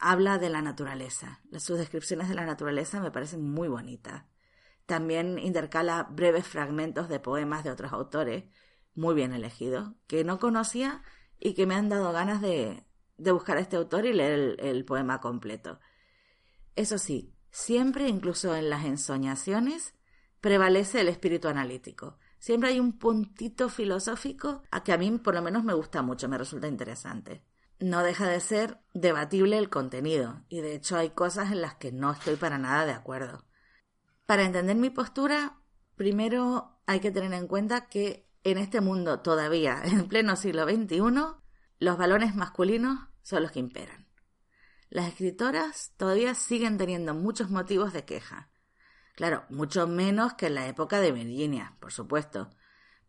habla 0.00 0.38
de 0.38 0.50
la 0.50 0.62
naturaleza, 0.62 1.40
sus 1.58 1.78
descripciones 1.78 2.28
de 2.28 2.34
la 2.34 2.46
naturaleza 2.46 3.00
me 3.00 3.10
parecen 3.10 3.42
muy 3.42 3.68
bonitas. 3.68 4.24
También 4.86 5.38
intercala 5.38 6.08
breves 6.10 6.46
fragmentos 6.46 7.08
de 7.08 7.20
poemas 7.20 7.64
de 7.64 7.70
otros 7.70 7.92
autores, 7.92 8.44
muy 8.94 9.14
bien 9.14 9.32
elegidos, 9.32 9.92
que 10.06 10.24
no 10.24 10.38
conocía 10.38 11.02
y 11.38 11.54
que 11.54 11.66
me 11.66 11.74
han 11.74 11.88
dado 11.88 12.12
ganas 12.12 12.40
de, 12.40 12.84
buscar 13.16 13.56
a 13.56 13.60
este 13.60 13.76
autor 13.76 14.06
y 14.06 14.12
leer 14.12 14.32
el, 14.32 14.60
el 14.60 14.84
poema 14.84 15.20
completo. 15.20 15.78
Eso 16.74 16.98
sí, 16.98 17.34
siempre, 17.50 18.08
incluso 18.08 18.54
en 18.56 18.70
las 18.70 18.84
ensoñaciones, 18.84 19.94
prevalece 20.40 21.00
el 21.00 21.08
espíritu 21.08 21.48
analítico. 21.48 22.18
Siempre 22.42 22.70
hay 22.70 22.80
un 22.80 22.98
puntito 22.98 23.68
filosófico 23.68 24.64
a 24.72 24.82
que 24.82 24.92
a 24.92 24.98
mí 24.98 25.08
por 25.18 25.34
lo 25.34 25.42
menos 25.42 25.62
me 25.62 25.74
gusta 25.74 26.02
mucho, 26.02 26.28
me 26.28 26.36
resulta 26.36 26.66
interesante. 26.66 27.44
No 27.78 28.02
deja 28.02 28.26
de 28.26 28.40
ser 28.40 28.80
debatible 28.92 29.58
el 29.58 29.70
contenido, 29.70 30.44
y 30.48 30.60
de 30.60 30.74
hecho 30.74 30.96
hay 30.96 31.10
cosas 31.10 31.52
en 31.52 31.60
las 31.60 31.76
que 31.76 31.92
no 31.92 32.10
estoy 32.10 32.34
para 32.34 32.58
nada 32.58 32.84
de 32.84 32.94
acuerdo. 32.94 33.46
Para 34.26 34.42
entender 34.42 34.74
mi 34.74 34.90
postura, 34.90 35.62
primero 35.94 36.80
hay 36.84 36.98
que 36.98 37.12
tener 37.12 37.32
en 37.32 37.46
cuenta 37.46 37.86
que 37.86 38.28
en 38.42 38.58
este 38.58 38.80
mundo 38.80 39.20
todavía, 39.20 39.80
en 39.84 40.08
pleno 40.08 40.34
siglo 40.34 40.64
XXI, 40.64 40.98
los 41.78 41.96
valores 41.96 42.34
masculinos 42.34 42.98
son 43.22 43.44
los 43.44 43.52
que 43.52 43.60
imperan. 43.60 44.08
Las 44.90 45.06
escritoras 45.06 45.92
todavía 45.96 46.34
siguen 46.34 46.76
teniendo 46.76 47.14
muchos 47.14 47.50
motivos 47.50 47.92
de 47.92 48.04
queja. 48.04 48.51
Claro, 49.14 49.44
mucho 49.50 49.86
menos 49.86 50.34
que 50.34 50.46
en 50.46 50.54
la 50.54 50.66
época 50.66 51.00
de 51.00 51.12
Virginia, 51.12 51.76
por 51.80 51.92
supuesto. 51.92 52.50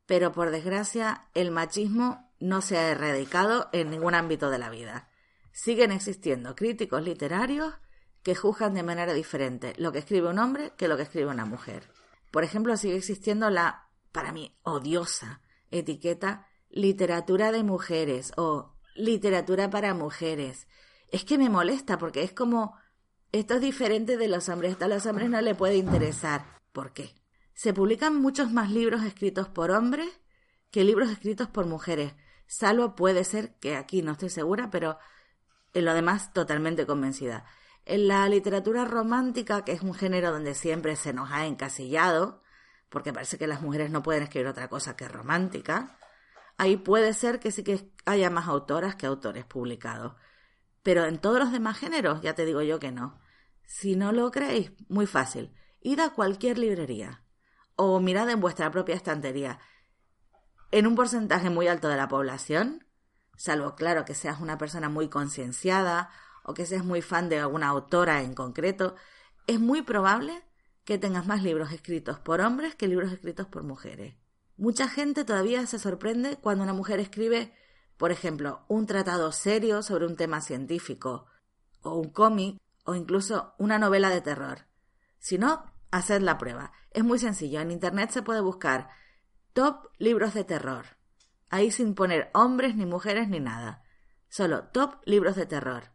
Pero 0.05 0.31
por 0.31 0.51
desgracia, 0.51 1.27
el 1.33 1.51
machismo 1.51 2.31
no 2.39 2.61
se 2.61 2.77
ha 2.77 2.89
erradicado 2.89 3.69
en 3.71 3.89
ningún 3.89 4.15
ámbito 4.15 4.49
de 4.49 4.59
la 4.59 4.69
vida. 4.69 5.09
Siguen 5.53 5.91
existiendo 5.91 6.55
críticos 6.55 7.03
literarios 7.03 7.73
que 8.21 8.35
juzgan 8.35 8.73
de 8.73 8.83
manera 8.83 9.13
diferente 9.13 9.73
lo 9.77 9.91
que 9.91 9.99
escribe 9.99 10.29
un 10.29 10.39
hombre 10.39 10.73
que 10.77 10.87
lo 10.87 10.97
que 10.97 11.03
escribe 11.03 11.27
una 11.27 11.45
mujer. 11.45 11.89
Por 12.31 12.43
ejemplo, 12.43 12.75
sigue 12.77 12.97
existiendo 12.97 13.49
la, 13.49 13.89
para 14.11 14.31
mí, 14.31 14.57
odiosa 14.63 15.41
etiqueta 15.69 16.47
literatura 16.69 17.51
de 17.51 17.63
mujeres 17.63 18.33
o 18.35 18.73
literatura 18.95 19.69
para 19.69 19.93
mujeres. 19.93 20.67
Es 21.09 21.23
que 21.23 21.37
me 21.37 21.49
molesta 21.49 21.97
porque 21.97 22.23
es 22.23 22.33
como, 22.33 22.75
esto 23.33 23.55
es 23.55 23.61
diferente 23.61 24.15
de 24.15 24.27
los 24.27 24.47
hombres, 24.47 24.73
esto 24.73 24.85
a 24.85 24.87
los 24.87 25.05
hombres 25.07 25.27
no 25.27 25.41
le 25.41 25.55
puede 25.55 25.75
interesar. 25.75 26.45
¿Por 26.71 26.93
qué? 26.93 27.15
Se 27.55 27.73
publican 27.73 28.21
muchos 28.21 28.51
más 28.51 28.69
libros 28.69 29.03
escritos 29.03 29.49
por 29.49 29.71
hombres 29.71 30.07
que 30.69 30.83
libros 30.83 31.09
escritos 31.09 31.47
por 31.49 31.65
mujeres. 31.65 32.13
Salvo 32.45 32.95
puede 32.95 33.23
ser 33.23 33.55
que 33.55 33.75
aquí 33.75 34.03
no 34.03 34.11
estoy 34.11 34.29
segura, 34.29 34.69
pero 34.69 34.99
en 35.73 35.85
lo 35.85 35.95
demás 35.95 36.31
totalmente 36.31 36.85
convencida. 36.85 37.45
En 37.85 38.07
la 38.07 38.29
literatura 38.29 38.85
romántica, 38.85 39.65
que 39.65 39.71
es 39.71 39.81
un 39.81 39.95
género 39.95 40.31
donde 40.31 40.53
siempre 40.53 40.95
se 40.95 41.11
nos 41.11 41.31
ha 41.31 41.47
encasillado, 41.47 42.43
porque 42.89 43.13
parece 43.13 43.39
que 43.39 43.47
las 43.47 43.63
mujeres 43.63 43.89
no 43.89 44.03
pueden 44.03 44.21
escribir 44.21 44.47
otra 44.47 44.69
cosa 44.69 44.95
que 44.95 45.07
romántica, 45.07 45.97
ahí 46.57 46.77
puede 46.77 47.13
ser 47.13 47.39
que 47.39 47.51
sí 47.51 47.63
que 47.63 47.91
haya 48.05 48.29
más 48.29 48.47
autoras 48.47 48.95
que 48.95 49.07
autores 49.07 49.43
publicados. 49.45 50.13
Pero 50.83 51.05
en 51.05 51.17
todos 51.17 51.39
los 51.39 51.51
demás 51.51 51.77
géneros, 51.77 52.21
ya 52.21 52.35
te 52.35 52.45
digo 52.45 52.61
yo 52.61 52.79
que 52.79 52.91
no. 52.91 53.19
Si 53.65 53.95
no 53.95 54.11
lo 54.11 54.29
creéis, 54.31 54.71
muy 54.89 55.07
fácil. 55.07 55.53
Id 55.81 55.99
a 55.99 56.09
cualquier 56.11 56.57
librería 56.57 57.23
o 57.75 57.99
mirad 57.99 58.29
en 58.29 58.39
vuestra 58.39 58.71
propia 58.71 58.95
estantería. 58.95 59.59
En 60.71 60.87
un 60.87 60.95
porcentaje 60.95 61.49
muy 61.49 61.67
alto 61.67 61.87
de 61.87 61.97
la 61.97 62.07
población, 62.07 62.85
salvo 63.35 63.75
claro 63.75 64.05
que 64.05 64.13
seas 64.13 64.39
una 64.39 64.57
persona 64.57 64.89
muy 64.89 65.09
concienciada 65.09 66.09
o 66.43 66.53
que 66.53 66.65
seas 66.65 66.83
muy 66.83 67.01
fan 67.01 67.29
de 67.29 67.39
alguna 67.39 67.67
autora 67.67 68.21
en 68.21 68.33
concreto, 68.33 68.95
es 69.47 69.59
muy 69.59 69.81
probable 69.81 70.43
que 70.83 70.97
tengas 70.97 71.25
más 71.25 71.43
libros 71.43 71.71
escritos 71.71 72.19
por 72.19 72.41
hombres 72.41 72.75
que 72.75 72.87
libros 72.87 73.11
escritos 73.11 73.47
por 73.47 73.63
mujeres. 73.63 74.15
Mucha 74.57 74.87
gente 74.87 75.23
todavía 75.23 75.65
se 75.65 75.79
sorprende 75.79 76.37
cuando 76.37 76.63
una 76.63 76.73
mujer 76.73 76.99
escribe, 76.99 77.53
por 77.97 78.11
ejemplo, 78.11 78.65
un 78.67 78.85
tratado 78.85 79.31
serio 79.31 79.83
sobre 79.83 80.05
un 80.05 80.15
tema 80.15 80.41
científico, 80.41 81.27
o 81.81 81.95
un 81.95 82.09
cómic, 82.09 82.59
o 82.85 82.95
incluso 82.95 83.53
una 83.57 83.79
novela 83.79 84.09
de 84.09 84.21
terror. 84.21 84.67
Si 85.19 85.37
no, 85.37 85.71
haced 85.91 86.21
la 86.21 86.37
prueba. 86.37 86.71
Es 86.91 87.03
muy 87.03 87.19
sencillo. 87.19 87.61
En 87.61 87.71
Internet 87.71 88.11
se 88.11 88.23
puede 88.23 88.41
buscar 88.41 88.89
top 89.53 89.87
libros 89.97 90.33
de 90.33 90.43
terror. 90.43 90.85
Ahí 91.49 91.71
sin 91.71 91.93
poner 91.93 92.29
hombres 92.33 92.75
ni 92.75 92.85
mujeres 92.85 93.29
ni 93.29 93.39
nada. 93.39 93.83
Solo 94.27 94.65
top 94.65 94.95
libros 95.05 95.35
de 95.35 95.45
terror. 95.45 95.91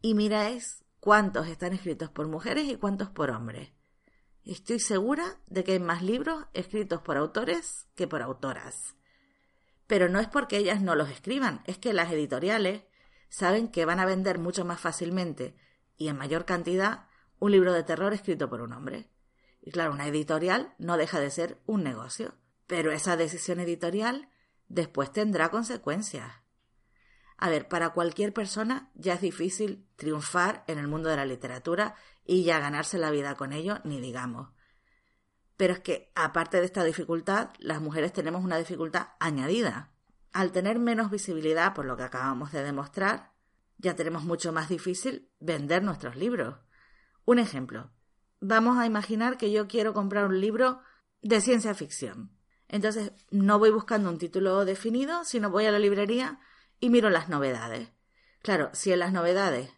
Y 0.00 0.14
miráis 0.14 0.84
cuántos 1.00 1.48
están 1.48 1.72
escritos 1.72 2.10
por 2.10 2.28
mujeres 2.28 2.64
y 2.64 2.76
cuántos 2.76 3.10
por 3.10 3.30
hombres. 3.30 3.72
Estoy 4.44 4.80
segura 4.80 5.40
de 5.46 5.64
que 5.64 5.72
hay 5.72 5.80
más 5.80 6.02
libros 6.02 6.46
escritos 6.52 7.00
por 7.02 7.16
autores 7.16 7.88
que 7.94 8.08
por 8.08 8.22
autoras. 8.22 8.96
Pero 9.92 10.08
no 10.08 10.20
es 10.20 10.26
porque 10.26 10.56
ellas 10.56 10.80
no 10.80 10.94
los 10.94 11.10
escriban, 11.10 11.60
es 11.66 11.76
que 11.76 11.92
las 11.92 12.10
editoriales 12.10 12.84
saben 13.28 13.68
que 13.68 13.84
van 13.84 14.00
a 14.00 14.06
vender 14.06 14.38
mucho 14.38 14.64
más 14.64 14.80
fácilmente 14.80 15.54
y 15.98 16.08
en 16.08 16.16
mayor 16.16 16.46
cantidad 16.46 17.08
un 17.38 17.52
libro 17.52 17.74
de 17.74 17.82
terror 17.82 18.14
escrito 18.14 18.48
por 18.48 18.62
un 18.62 18.72
hombre. 18.72 19.10
Y 19.60 19.70
claro, 19.70 19.92
una 19.92 20.06
editorial 20.06 20.74
no 20.78 20.96
deja 20.96 21.20
de 21.20 21.30
ser 21.30 21.60
un 21.66 21.84
negocio, 21.84 22.32
pero 22.66 22.90
esa 22.90 23.18
decisión 23.18 23.60
editorial 23.60 24.30
después 24.66 25.12
tendrá 25.12 25.50
consecuencias. 25.50 26.32
A 27.36 27.50
ver, 27.50 27.68
para 27.68 27.90
cualquier 27.90 28.32
persona 28.32 28.90
ya 28.94 29.12
es 29.12 29.20
difícil 29.20 29.86
triunfar 29.96 30.64
en 30.68 30.78
el 30.78 30.88
mundo 30.88 31.10
de 31.10 31.16
la 31.16 31.26
literatura 31.26 31.96
y 32.24 32.44
ya 32.44 32.60
ganarse 32.60 32.96
la 32.96 33.10
vida 33.10 33.34
con 33.34 33.52
ello, 33.52 33.78
ni 33.84 34.00
digamos. 34.00 34.48
Pero 35.62 35.74
es 35.74 35.78
que, 35.78 36.10
aparte 36.16 36.58
de 36.58 36.64
esta 36.64 36.82
dificultad, 36.82 37.50
las 37.60 37.80
mujeres 37.80 38.12
tenemos 38.12 38.42
una 38.42 38.58
dificultad 38.58 39.10
añadida. 39.20 39.92
Al 40.32 40.50
tener 40.50 40.80
menos 40.80 41.08
visibilidad, 41.08 41.72
por 41.72 41.84
lo 41.84 41.96
que 41.96 42.02
acabamos 42.02 42.50
de 42.50 42.64
demostrar, 42.64 43.30
ya 43.78 43.94
tenemos 43.94 44.24
mucho 44.24 44.52
más 44.52 44.68
difícil 44.68 45.30
vender 45.38 45.84
nuestros 45.84 46.16
libros. 46.16 46.56
Un 47.24 47.38
ejemplo. 47.38 47.92
Vamos 48.40 48.76
a 48.76 48.86
imaginar 48.86 49.38
que 49.38 49.52
yo 49.52 49.68
quiero 49.68 49.94
comprar 49.94 50.26
un 50.26 50.40
libro 50.40 50.80
de 51.20 51.40
ciencia 51.40 51.74
ficción. 51.74 52.36
Entonces, 52.66 53.12
no 53.30 53.60
voy 53.60 53.70
buscando 53.70 54.10
un 54.10 54.18
título 54.18 54.64
definido, 54.64 55.24
sino 55.24 55.48
voy 55.48 55.66
a 55.66 55.70
la 55.70 55.78
librería 55.78 56.40
y 56.80 56.90
miro 56.90 57.08
las 57.08 57.28
novedades. 57.28 57.88
Claro, 58.42 58.70
si 58.72 58.90
en 58.90 58.98
las 58.98 59.12
novedades 59.12 59.70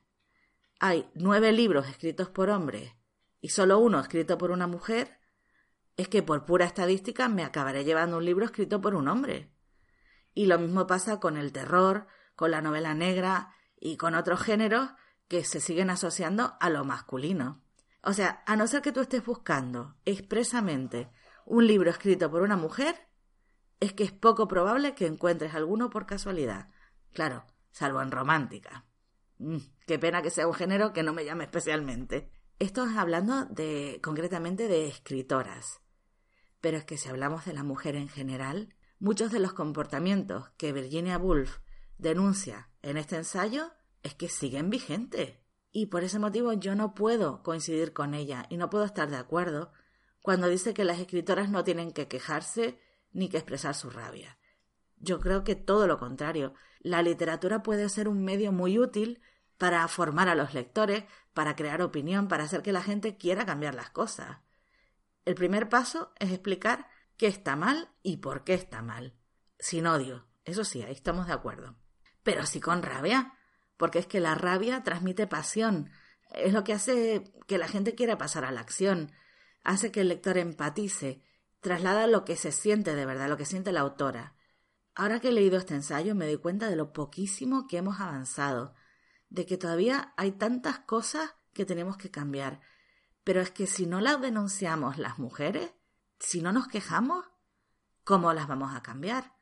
hay 0.81 1.11
nueve 1.13 1.53
libros 1.53 1.87
escritos 1.91 2.31
por 2.31 2.49
hombres 2.49 2.95
y 3.43 3.51
solo 3.51 3.79
uno 3.81 4.01
escrito 4.01 4.39
por 4.39 4.51
una 4.51 4.67
mujer, 4.67 5.19
es 5.97 6.09
que 6.09 6.23
por 6.23 6.45
pura 6.45 6.65
estadística 6.65 7.29
me 7.29 7.45
acabaré 7.45 7.85
llevando 7.85 8.17
un 8.17 8.25
libro 8.25 8.45
escrito 8.45 8.81
por 8.81 8.95
un 8.95 9.09
hombre. 9.09 9.51
Y 10.35 10.47
lo 10.47 10.59
mismo 10.59 10.87
pasa 10.87 11.21
con 11.21 11.37
el 11.37 11.53
terror, 11.53 12.07
con 12.35 12.51
la 12.51 12.61
novela 12.61 12.95
negra 12.95 13.55
y 13.79 13.97
con 13.97 14.15
otros 14.15 14.41
géneros 14.41 14.91
que 15.29 15.45
se 15.45 15.61
siguen 15.61 15.91
asociando 15.91 16.57
a 16.61 16.71
lo 16.71 16.85
masculino. 16.85 17.63
O 18.03 18.13
sea, 18.13 18.43
a 18.47 18.57
no 18.57 18.67
ser 18.67 18.83
que 18.83 18.93
tú 18.93 19.01
estés 19.01 19.25
buscando 19.25 19.97
expresamente 20.05 21.11
un 21.47 21.67
libro 21.67 21.91
escrito 21.91 22.31
por 22.31 22.43
una 22.43 22.57
mujer, 22.57 23.09
es 23.81 23.93
que 23.93 24.05
es 24.05 24.13
poco 24.13 24.49
probable 24.49 24.95
que 24.95 25.07
encuentres 25.07 25.55
alguno 25.55 25.91
por 25.91 26.07
casualidad. 26.07 26.71
Claro, 27.13 27.45
salvo 27.71 28.03
en 28.03 28.11
romántica. 28.11 28.85
Mm, 29.39 29.59
qué 29.87 29.99
pena 29.99 30.23
que 30.23 30.31
sea 30.31 30.47
un 30.47 30.55
género 30.55 30.93
que 30.93 31.03
no 31.03 31.13
me 31.13 31.25
llame 31.25 31.45
especialmente. 31.45 32.31
Esto 32.59 32.85
es 32.85 32.97
hablando 32.97 33.47
de 33.47 34.01
concretamente 34.03 34.69
de 34.69 34.89
escritoras. 34.89 35.81
Pero 36.65 36.79
es 36.79 36.85
que 36.87 36.97
si 36.97 37.11
hablamos 37.11 37.45
de 37.45 37.53
la 37.53 37.63
mujer 37.63 37.95
en 37.95 38.09
general, 38.09 38.75
muchos 38.99 39.31
de 39.31 39.39
los 39.39 39.53
comportamientos 39.53 40.49
que 40.57 40.73
Virginia 40.73 41.19
Woolf 41.19 41.59
denuncia 41.99 42.71
en 42.81 42.97
este 42.97 43.17
ensayo 43.17 43.71
es 44.03 44.15
que 44.15 44.31
siguen 44.31 44.71
vigentes. 44.71 45.37
Y 45.73 45.89
por 45.89 46.05
ese 46.05 46.19
motivo 46.19 46.55
yo 46.55 46.75
no 46.75 46.95
puedo 46.95 47.43
coincidir 47.43 47.93
con 47.93 48.15
ella 48.15 48.47
y 48.49 48.57
no 48.57 48.71
puedo 48.71 48.87
estar 48.87 49.11
de 49.11 49.19
acuerdo 49.19 49.75
cuando 50.23 50.49
dice 50.49 50.73
que 50.73 50.87
las 50.87 50.99
escritoras 51.01 51.51
no 51.51 51.65
tienen 51.65 51.93
que 51.93 52.09
quejarse 52.09 52.81
ni 53.13 53.29
que 53.29 53.37
expresar 53.37 53.75
su 53.75 53.91
rabia. 53.91 54.39
Yo 54.97 55.21
creo 55.21 55.45
que 55.45 55.57
todo 55.57 55.87
lo 55.87 55.99
contrario. 55.99 56.55
La 56.81 57.03
literatura 57.03 57.63
puede 57.63 57.91
ser 57.91 58.09
un 58.09 58.25
medio 58.25 58.53
muy 58.53 58.79
útil 58.79 59.21
para 59.59 59.87
formar 59.89 60.31
a 60.31 60.35
los 60.35 60.55
lectores, 60.55 61.05
para 61.35 61.57
crear 61.57 61.83
opinión, 61.83 62.27
para 62.27 62.45
hacer 62.45 62.63
que 62.63 62.73
la 62.73 62.81
gente 62.81 63.19
quiera 63.19 63.45
cambiar 63.45 63.75
las 63.75 63.91
cosas. 63.91 64.39
El 65.25 65.35
primer 65.35 65.69
paso 65.69 66.13
es 66.19 66.31
explicar 66.31 66.89
qué 67.17 67.27
está 67.27 67.57
mal 67.57 67.91
y 68.03 68.19
por 68.19 68.45
qué 68.45 68.55
está 68.55 68.83
mal. 68.83 69.15
Sin 69.59 69.87
odio. 69.87 70.27
Eso 70.45 70.65
sí, 70.65 70.83
ahí 70.83 70.93
estamos 70.93 71.27
de 71.27 71.33
acuerdo. 71.33 71.77
Pero 72.23 72.45
sí 72.47 72.61
con 72.61 72.83
rabia, 72.83 73.35
porque 73.77 73.99
es 73.99 74.07
que 74.07 74.21
la 74.21 74.35
rabia 74.35 74.83
transmite 74.83 75.27
pasión. 75.27 75.91
Es 76.31 76.53
lo 76.53 76.65
que 76.65 76.73
hace 76.73 77.33
que 77.47 77.59
la 77.59 77.69
gente 77.69 77.95
quiera 77.95 78.19
pasar 78.19 78.45
a 78.45 78.51
la 78.51 78.61
acción, 78.61 79.13
hace 79.63 79.91
que 79.91 80.01
el 80.01 80.09
lector 80.09 80.37
empatice, 80.37 81.23
traslada 81.61 82.07
lo 82.07 82.25
que 82.25 82.37
se 82.37 82.53
siente 82.53 82.95
de 82.95 83.07
verdad, 83.07 83.29
lo 83.29 83.37
que 83.37 83.47
siente 83.47 83.73
la 83.73 83.81
autora. 83.81 84.35
Ahora 84.95 85.21
que 85.21 85.29
he 85.29 85.33
leído 85.33 85.59
este 85.59 85.75
ensayo 85.75 86.15
me 86.15 86.27
doy 86.27 86.37
cuenta 86.37 86.69
de 86.69 86.77
lo 86.77 86.93
poquísimo 86.93 87.67
que 87.67 87.79
hemos 87.79 88.01
avanzado, 88.01 88.75
de 89.29 89.47
que 89.47 89.57
todavía 89.57 90.13
hay 90.17 90.33
tantas 90.33 90.81
cosas 90.81 91.35
que 91.53 91.65
tenemos 91.65 91.97
que 91.97 92.11
cambiar. 92.11 92.61
Pero 93.25 93.41
es 93.41 93.51
que 93.51 93.67
si 93.67 93.87
no 93.87 94.01
las 94.01 94.21
denunciamos 94.21 94.99
las 94.99 95.19
mujeres, 95.19 95.73
si 96.19 96.43
no 96.43 96.53
nos 96.53 96.69
quejamos, 96.69 97.27
¿cómo 98.05 98.33
las 98.33 98.47
vamos 98.47 98.75
a 98.75 98.83
cambiar? 98.83 99.35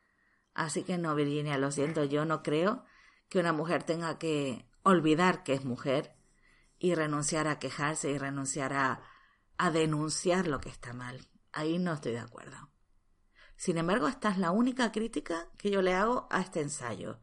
Así 0.53 0.83
que 0.83 0.97
no, 0.97 1.13
Virginia, 1.15 1.57
lo 1.57 1.71
siento, 1.71 2.03
yo 2.05 2.25
no 2.25 2.43
creo 2.43 2.85
que 3.29 3.39
una 3.39 3.53
mujer 3.53 3.83
tenga 3.83 4.17
que 4.19 4.69
olvidar 4.83 5.43
que 5.43 5.53
es 5.53 5.65
mujer 5.65 6.15
y 6.79 6.95
renunciar 6.95 7.47
a 7.47 7.59
quejarse 7.59 8.11
y 8.11 8.17
renunciar 8.17 8.73
a, 8.73 9.01
a 9.57 9.71
denunciar 9.71 10.47
lo 10.47 10.59
que 10.59 10.69
está 10.69 10.93
mal. 10.93 11.27
Ahí 11.51 11.79
no 11.79 11.93
estoy 11.93 12.13
de 12.13 12.19
acuerdo. 12.19 12.71
Sin 13.55 13.77
embargo, 13.77 14.07
esta 14.07 14.29
es 14.29 14.37
la 14.37 14.51
única 14.51 14.91
crítica 14.91 15.49
que 15.57 15.71
yo 15.71 15.81
le 15.81 15.93
hago 15.93 16.27
a 16.29 16.41
este 16.41 16.61
ensayo. 16.61 17.19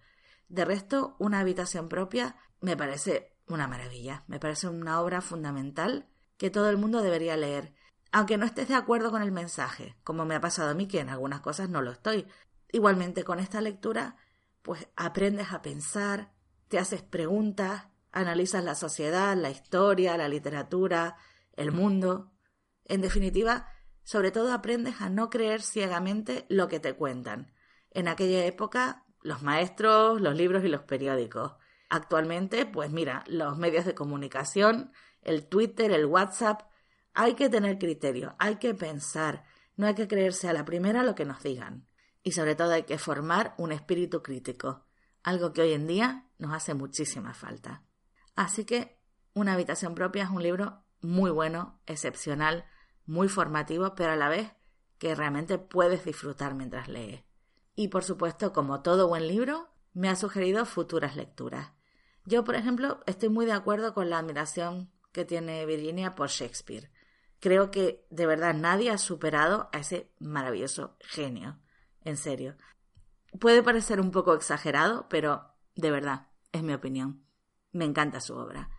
De 0.49 0.65
resto, 0.65 1.17
una 1.19 1.41
habitación 1.41 1.89
propia 1.89 2.37
me 2.61 2.77
parece 2.77 3.39
una 3.47 3.67
maravilla, 3.67 4.25
me 4.27 4.39
parece 4.41 4.69
una 4.69 5.01
obra 5.01 5.21
fundamental 5.21 6.10
que 6.41 6.49
todo 6.49 6.71
el 6.71 6.79
mundo 6.79 7.03
debería 7.03 7.37
leer, 7.37 7.75
aunque 8.13 8.39
no 8.39 8.47
estés 8.47 8.67
de 8.69 8.75
acuerdo 8.75 9.11
con 9.11 9.21
el 9.21 9.31
mensaje, 9.31 9.95
como 10.03 10.25
me 10.25 10.35
ha 10.35 10.41
pasado 10.41 10.71
a 10.71 10.75
mí 10.75 10.89
que 10.89 10.99
en 10.99 11.11
algunas 11.11 11.43
cosas 11.43 11.69
no 11.69 11.83
lo 11.83 11.91
estoy. 11.91 12.27
Igualmente 12.73 13.25
con 13.25 13.41
esta 13.41 13.61
lectura, 13.61 14.17
pues 14.63 14.89
aprendes 14.97 15.53
a 15.53 15.61
pensar, 15.61 16.33
te 16.69 16.79
haces 16.79 17.03
preguntas, 17.03 17.89
analizas 18.11 18.65
la 18.65 18.75
sociedad, 18.75 19.37
la 19.37 19.51
historia, 19.51 20.17
la 20.17 20.31
literatura, 20.31 21.19
el 21.57 21.73
mundo. 21.73 22.33
En 22.87 23.03
definitiva, 23.03 23.69
sobre 24.03 24.31
todo 24.31 24.55
aprendes 24.55 25.03
a 25.03 25.11
no 25.11 25.29
creer 25.29 25.61
ciegamente 25.61 26.47
lo 26.49 26.69
que 26.69 26.81
te 26.81 26.95
cuentan. 26.95 27.53
En 27.91 28.09
aquella 28.09 28.47
época, 28.47 29.05
los 29.21 29.43
maestros, 29.43 30.23
los 30.23 30.35
libros 30.35 30.65
y 30.65 30.69
los 30.69 30.85
periódicos. 30.85 31.57
Actualmente, 31.91 32.65
pues 32.65 32.91
mira, 32.91 33.25
los 33.27 33.59
medios 33.59 33.85
de 33.85 33.95
comunicación, 33.95 34.91
el 35.23 35.47
Twitter, 35.47 35.91
el 35.93 36.07
WhatsApp, 36.07 36.63
hay 37.15 37.35
que 37.35 37.49
tener 37.49 37.79
criterio, 37.79 38.37
hay 38.39 38.57
que 38.57 38.75
pensar, 38.75 39.45
no 39.77 39.87
hay 39.87 39.95
que 39.95 40.09
creerse 40.09 40.49
a 40.49 40.53
la 40.53 40.65
primera 40.65 41.03
lo 41.03 41.15
que 41.15 41.25
nos 41.25 41.43
digan. 41.43 41.87
Y 42.23 42.33
sobre 42.33 42.55
todo 42.55 42.73
hay 42.73 42.83
que 42.83 42.99
formar 42.99 43.55
un 43.57 43.73
espíritu 43.73 44.23
crítico, 44.23 44.85
algo 45.23 45.53
que 45.53 45.63
hoy 45.63 45.73
en 45.73 45.87
día 45.87 46.29
nos 46.39 46.53
hace 46.53 46.75
muchísima 46.75 47.35
falta. 47.35 47.83
Así 48.35 48.65
que 48.65 48.99
Una 49.33 49.53
habitación 49.53 49.95
propia 49.95 50.25
es 50.25 50.31
un 50.31 50.43
libro 50.43 50.83
muy 51.01 51.31
bueno, 51.31 51.81
excepcional, 51.87 52.65
muy 53.07 53.29
formativo, 53.29 53.95
pero 53.95 54.13
a 54.13 54.17
la 54.17 54.29
vez 54.29 54.53
que 54.99 55.15
realmente 55.15 55.57
puedes 55.59 56.05
disfrutar 56.05 56.55
mientras 56.55 56.89
lees. 56.89 57.25
Y 57.77 57.89
por 57.89 58.03
supuesto, 58.03 58.53
como 58.53 58.83
todo 58.83 59.09
buen 59.09 59.29
libro, 59.29 59.71
me 59.93 60.09
ha 60.09 60.17
sugerido 60.17 60.67
futuras 60.67 61.17
lecturas. 61.17 61.73
Yo, 62.27 62.45
por 62.45 62.55
ejemplo, 62.55 63.03
estoy 63.07 63.29
muy 63.29 63.47
de 63.47 63.53
acuerdo 63.53 63.95
con 63.95 64.11
la 64.11 64.19
admiración 64.19 64.91
que 65.13 65.25
tiene 65.25 65.67
Virginia 65.67 66.15
por 66.15 66.29
Shakespeare. 66.29 66.91
Creo 67.41 67.71
que 67.71 68.07
de 68.11 68.27
verdad 68.27 68.55
nadie 68.55 68.91
ha 68.91 68.99
superado 68.99 69.69
a 69.73 69.79
ese 69.79 70.13
maravilloso 70.19 70.97
genio. 71.01 71.59
En 72.03 72.17
serio. 72.17 72.57
Puede 73.39 73.63
parecer 73.63 74.01
un 74.01 74.11
poco 74.11 74.35
exagerado, 74.35 75.09
pero 75.09 75.55
de 75.75 75.91
verdad, 75.91 76.29
es 76.53 76.63
mi 76.63 76.73
opinión. 76.73 77.25
Me 77.73 77.85
encanta 77.85 78.21
su 78.21 78.35
obra. 78.35 78.71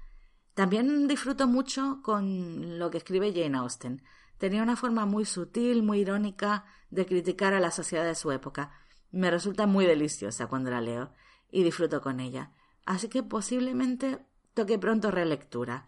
También 0.54 1.08
disfruto 1.08 1.48
mucho 1.48 2.02
con 2.04 2.78
lo 2.78 2.92
que 2.92 2.98
escribe 2.98 3.34
Jane 3.34 3.58
Austen. 3.58 4.04
Tenía 4.38 4.64
una 4.64 4.76
forma 4.76 5.06
muy 5.06 5.26
sutil, 5.26 5.84
muy 5.84 6.00
irónica 6.00 6.66
de 6.90 7.06
criticar 7.06 7.54
a 7.54 7.60
la 7.60 7.72
sociedad 7.72 8.06
de 8.06 8.16
su 8.16 8.32
época. 8.32 8.72
Me 9.12 9.32
resulta 9.32 9.66
muy 9.66 9.86
deliciosa 9.86 10.48
cuando 10.48 10.72
la 10.72 10.82
leo 10.82 11.14
y 11.50 11.64
disfruto 11.64 12.02
con 12.02 12.20
ella. 12.20 12.52
Así 12.86 13.08
que 13.08 13.24
posiblemente 13.24 14.26
toque 14.54 14.78
pronto 14.78 15.12
relectura. 15.12 15.88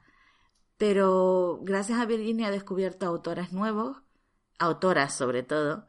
Pero 0.84 1.60
gracias 1.62 1.98
a 1.98 2.06
Virginia 2.06 2.50
he 2.50 2.52
descubierto 2.52 3.06
autores 3.06 3.54
nuevos, 3.54 4.04
autoras 4.60 5.16
sobre 5.16 5.42
todo, 5.42 5.88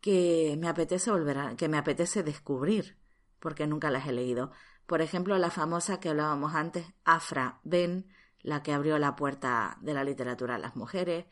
que 0.00 0.56
me 0.58 0.66
apetece 0.66 1.10
volver 1.10 1.36
a, 1.36 1.56
que 1.56 1.68
me 1.68 1.76
apetece 1.76 2.22
descubrir, 2.22 2.96
porque 3.38 3.66
nunca 3.66 3.90
las 3.90 4.08
he 4.08 4.12
leído. 4.12 4.50
Por 4.86 5.02
ejemplo, 5.02 5.36
la 5.36 5.50
famosa 5.50 6.00
que 6.00 6.08
hablábamos 6.08 6.54
antes, 6.54 6.86
Afra 7.04 7.60
Ben, 7.64 8.08
la 8.40 8.62
que 8.62 8.72
abrió 8.72 8.98
la 8.98 9.14
puerta 9.14 9.76
de 9.82 9.92
la 9.92 10.04
literatura 10.04 10.54
a 10.54 10.58
las 10.58 10.74
mujeres, 10.74 11.26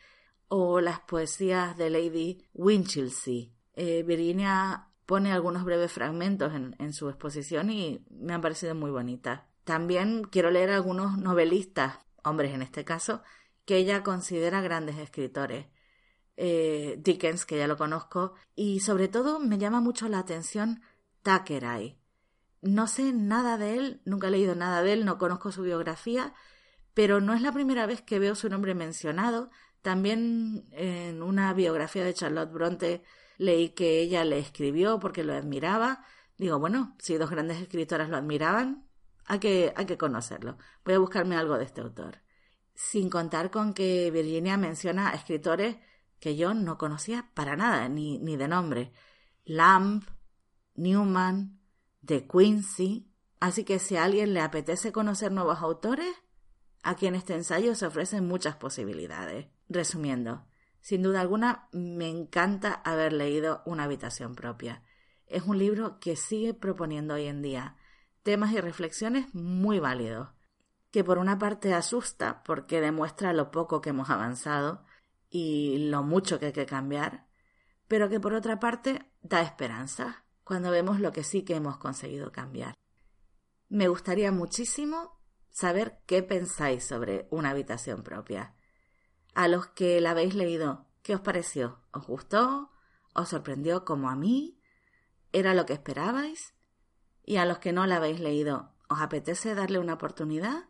o 0.48 0.82
las 0.82 1.00
poesías 1.00 1.78
de 1.78 1.88
Lady 1.88 2.46
Winchelsea. 2.52 3.46
Eh, 3.72 4.02
Virginia 4.02 4.88
pone 5.06 5.32
algunos 5.32 5.64
breves 5.64 5.92
fragmentos 5.92 6.52
en, 6.52 6.76
en, 6.78 6.92
su 6.92 7.08
exposición 7.08 7.70
y 7.70 8.04
me 8.10 8.34
han 8.34 8.42
parecido 8.42 8.74
muy 8.74 8.90
bonitas. 8.90 9.44
También 9.64 10.24
quiero 10.24 10.50
leer 10.50 10.68
algunos 10.68 11.16
novelistas, 11.16 12.00
hombres 12.24 12.52
en 12.54 12.62
este 12.62 12.85
caso, 12.85 13.22
que 13.64 13.76
ella 13.76 14.02
considera 14.02 14.61
grandes 14.61 14.96
escritores. 14.98 15.66
Eh, 16.37 16.96
Dickens, 17.02 17.44
que 17.44 17.59
ya 17.59 17.66
lo 17.66 17.76
conozco, 17.76 18.35
y 18.54 18.81
sobre 18.81 19.09
todo 19.09 19.40
me 19.40 19.59
llama 19.59 19.81
mucho 19.81 20.09
la 20.09 20.20
atención 20.20 20.83
Thackeray. 21.22 21.98
No 22.62 22.87
sé 22.87 23.12
nada 23.12 23.59
de 23.59 23.76
él, 23.76 24.02
nunca 24.04 24.28
he 24.28 24.31
leído 24.31 24.54
nada 24.54 24.83
de 24.83 24.92
él, 24.92 25.04
no 25.04 25.18
conozco 25.18 25.52
su 25.52 25.62
biografía, 25.62 26.35
pero 26.94 27.20
no 27.20 27.35
es 27.35 27.42
la 27.42 27.52
primera 27.52 27.87
vez 27.87 28.02
que 28.02 28.18
veo 28.18 28.35
su 28.35 28.48
nombre 28.48 28.74
mencionado. 28.74 29.50
También 29.83 30.68
en 30.72 31.22
una 31.22 31.52
biografía 31.54 32.04
de 32.04 32.14
Charlotte 32.14 32.52
Bronte 32.52 33.02
leí 33.37 33.70
que 33.70 34.00
ella 34.00 34.24
le 34.24 34.38
escribió 34.38 34.98
porque 34.98 35.22
lo 35.22 35.35
admiraba. 35.35 36.04
Digo, 36.37 36.59
bueno, 36.59 36.96
si 36.98 37.16
dos 37.16 37.31
grandes 37.31 37.61
escritoras 37.61 38.09
lo 38.09 38.16
admiraban, 38.16 38.88
hay 39.28 39.38
que, 39.38 39.98
conocerlo. 39.98 40.58
Voy 40.84 40.94
a 40.94 40.98
buscarme 40.98 41.36
algo 41.36 41.56
de 41.56 41.64
este 41.64 41.80
autor. 41.80 42.18
Sin 42.74 43.10
contar 43.10 43.50
con 43.50 43.74
que 43.74 44.10
Virginia 44.10 44.56
menciona 44.56 45.10
a 45.10 45.14
escritores 45.14 45.76
que 46.18 46.36
yo 46.36 46.54
no 46.54 46.78
conocía 46.78 47.30
para 47.34 47.56
nada, 47.56 47.88
ni, 47.88 48.18
ni 48.18 48.36
de 48.36 48.48
nombre. 48.48 48.92
Lamb, 49.44 50.04
Newman, 50.74 51.60
De 52.00 52.26
Quincy. 52.26 53.12
Así 53.40 53.64
que 53.64 53.78
si 53.78 53.96
a 53.96 54.04
alguien 54.04 54.34
le 54.34 54.40
apetece 54.40 54.90
conocer 54.90 55.30
nuevos 55.30 55.60
autores, 55.60 56.14
Aquí 56.82 57.06
en 57.06 57.14
este 57.14 57.34
ensayo 57.34 57.74
se 57.74 57.86
ofrecen 57.86 58.26
muchas 58.26 58.56
posibilidades. 58.56 59.48
Resumiendo, 59.68 60.46
sin 60.80 61.02
duda 61.02 61.20
alguna 61.20 61.68
me 61.72 62.08
encanta 62.08 62.72
haber 62.72 63.12
leído 63.12 63.62
Una 63.66 63.84
habitación 63.84 64.34
propia. 64.34 64.82
Es 65.26 65.42
un 65.42 65.58
libro 65.58 66.00
que 66.00 66.16
sigue 66.16 66.54
proponiendo 66.54 67.14
hoy 67.14 67.26
en 67.26 67.42
día 67.42 67.76
temas 68.28 68.52
y 68.52 68.60
reflexiones 68.60 69.34
muy 69.34 69.78
válidos, 69.78 70.28
que 70.90 71.02
por 71.02 71.16
una 71.16 71.38
parte 71.38 71.72
asusta 71.72 72.42
porque 72.42 72.82
demuestra 72.82 73.32
lo 73.32 73.50
poco 73.50 73.80
que 73.80 73.88
hemos 73.88 74.10
avanzado 74.10 74.84
y 75.30 75.88
lo 75.88 76.02
mucho 76.02 76.38
que 76.38 76.44
hay 76.44 76.52
que 76.52 76.66
cambiar, 76.66 77.26
pero 77.86 78.10
que 78.10 78.20
por 78.20 78.34
otra 78.34 78.60
parte 78.60 79.10
da 79.22 79.40
esperanza 79.40 80.26
cuando 80.44 80.70
vemos 80.70 81.00
lo 81.00 81.10
que 81.10 81.24
sí 81.24 81.42
que 81.42 81.56
hemos 81.56 81.78
conseguido 81.78 82.30
cambiar. 82.30 82.74
Me 83.70 83.88
gustaría 83.88 84.30
muchísimo 84.30 85.18
saber 85.48 86.02
qué 86.04 86.22
pensáis 86.22 86.84
sobre 86.84 87.28
una 87.30 87.48
habitación 87.48 88.02
propia. 88.02 88.54
A 89.32 89.48
los 89.48 89.68
que 89.68 90.02
la 90.02 90.10
habéis 90.10 90.34
leído, 90.34 90.84
¿qué 91.00 91.14
os 91.14 91.22
pareció? 91.22 91.80
¿Os 91.92 92.06
gustó? 92.06 92.72
¿Os 93.14 93.30
sorprendió 93.30 93.86
como 93.86 94.10
a 94.10 94.16
mí? 94.16 94.60
¿Era 95.32 95.54
lo 95.54 95.64
que 95.64 95.72
esperabais? 95.72 96.57
Y 97.28 97.36
a 97.36 97.44
los 97.44 97.58
que 97.58 97.74
no 97.74 97.84
la 97.84 97.96
habéis 97.96 98.20
leído, 98.20 98.70
¿os 98.88 99.02
apetece 99.02 99.54
darle 99.54 99.78
una 99.78 99.92
oportunidad? 99.92 100.64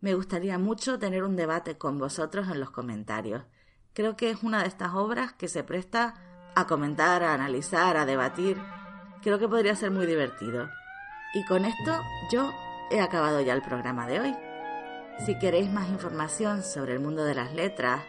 Me 0.00 0.14
gustaría 0.14 0.58
mucho 0.58 0.98
tener 0.98 1.22
un 1.22 1.36
debate 1.36 1.78
con 1.78 1.96
vosotros 1.96 2.48
en 2.48 2.58
los 2.58 2.72
comentarios. 2.72 3.44
Creo 3.92 4.16
que 4.16 4.30
es 4.30 4.42
una 4.42 4.62
de 4.62 4.66
estas 4.66 4.94
obras 4.94 5.32
que 5.34 5.46
se 5.46 5.62
presta 5.62 6.50
a 6.56 6.66
comentar, 6.66 7.22
a 7.22 7.34
analizar, 7.34 7.96
a 7.96 8.04
debatir. 8.04 8.60
Creo 9.22 9.38
que 9.38 9.46
podría 9.46 9.76
ser 9.76 9.92
muy 9.92 10.06
divertido. 10.06 10.68
Y 11.34 11.44
con 11.44 11.64
esto 11.64 12.02
yo 12.32 12.50
he 12.90 13.00
acabado 13.00 13.40
ya 13.40 13.54
el 13.54 13.62
programa 13.62 14.08
de 14.08 14.18
hoy. 14.18 14.36
Si 15.24 15.38
queréis 15.38 15.70
más 15.70 15.88
información 15.88 16.64
sobre 16.64 16.94
el 16.94 16.98
mundo 16.98 17.22
de 17.22 17.36
las 17.36 17.54
letras 17.54 18.02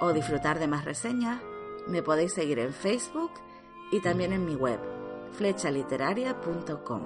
o 0.00 0.12
disfrutar 0.12 0.58
de 0.58 0.66
más 0.66 0.84
reseñas, 0.84 1.40
me 1.86 2.02
podéis 2.02 2.34
seguir 2.34 2.58
en 2.58 2.72
Facebook 2.72 3.30
y 3.92 4.00
también 4.00 4.32
en 4.32 4.44
mi 4.44 4.56
web, 4.56 4.95
flechaliteraria.com. 5.32 7.02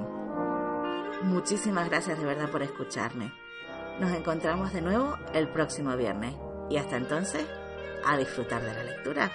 Muchísimas 1.23 1.89
gracias 1.89 2.19
de 2.19 2.25
verdad 2.25 2.51
por 2.51 2.63
escucharme. 2.63 3.33
Nos 4.01 4.13
encontramos 4.13 4.73
de 4.73 4.81
nuevo 4.81 5.17
el 5.35 5.49
próximo 5.49 5.97
viernes 5.97 6.35
y 6.71 6.77
hasta 6.79 6.97
entonces, 6.97 7.45
a 8.07 8.17
disfrutar 8.17 8.63
de 8.63 8.73
la 8.73 8.85
lectura. 8.85 9.31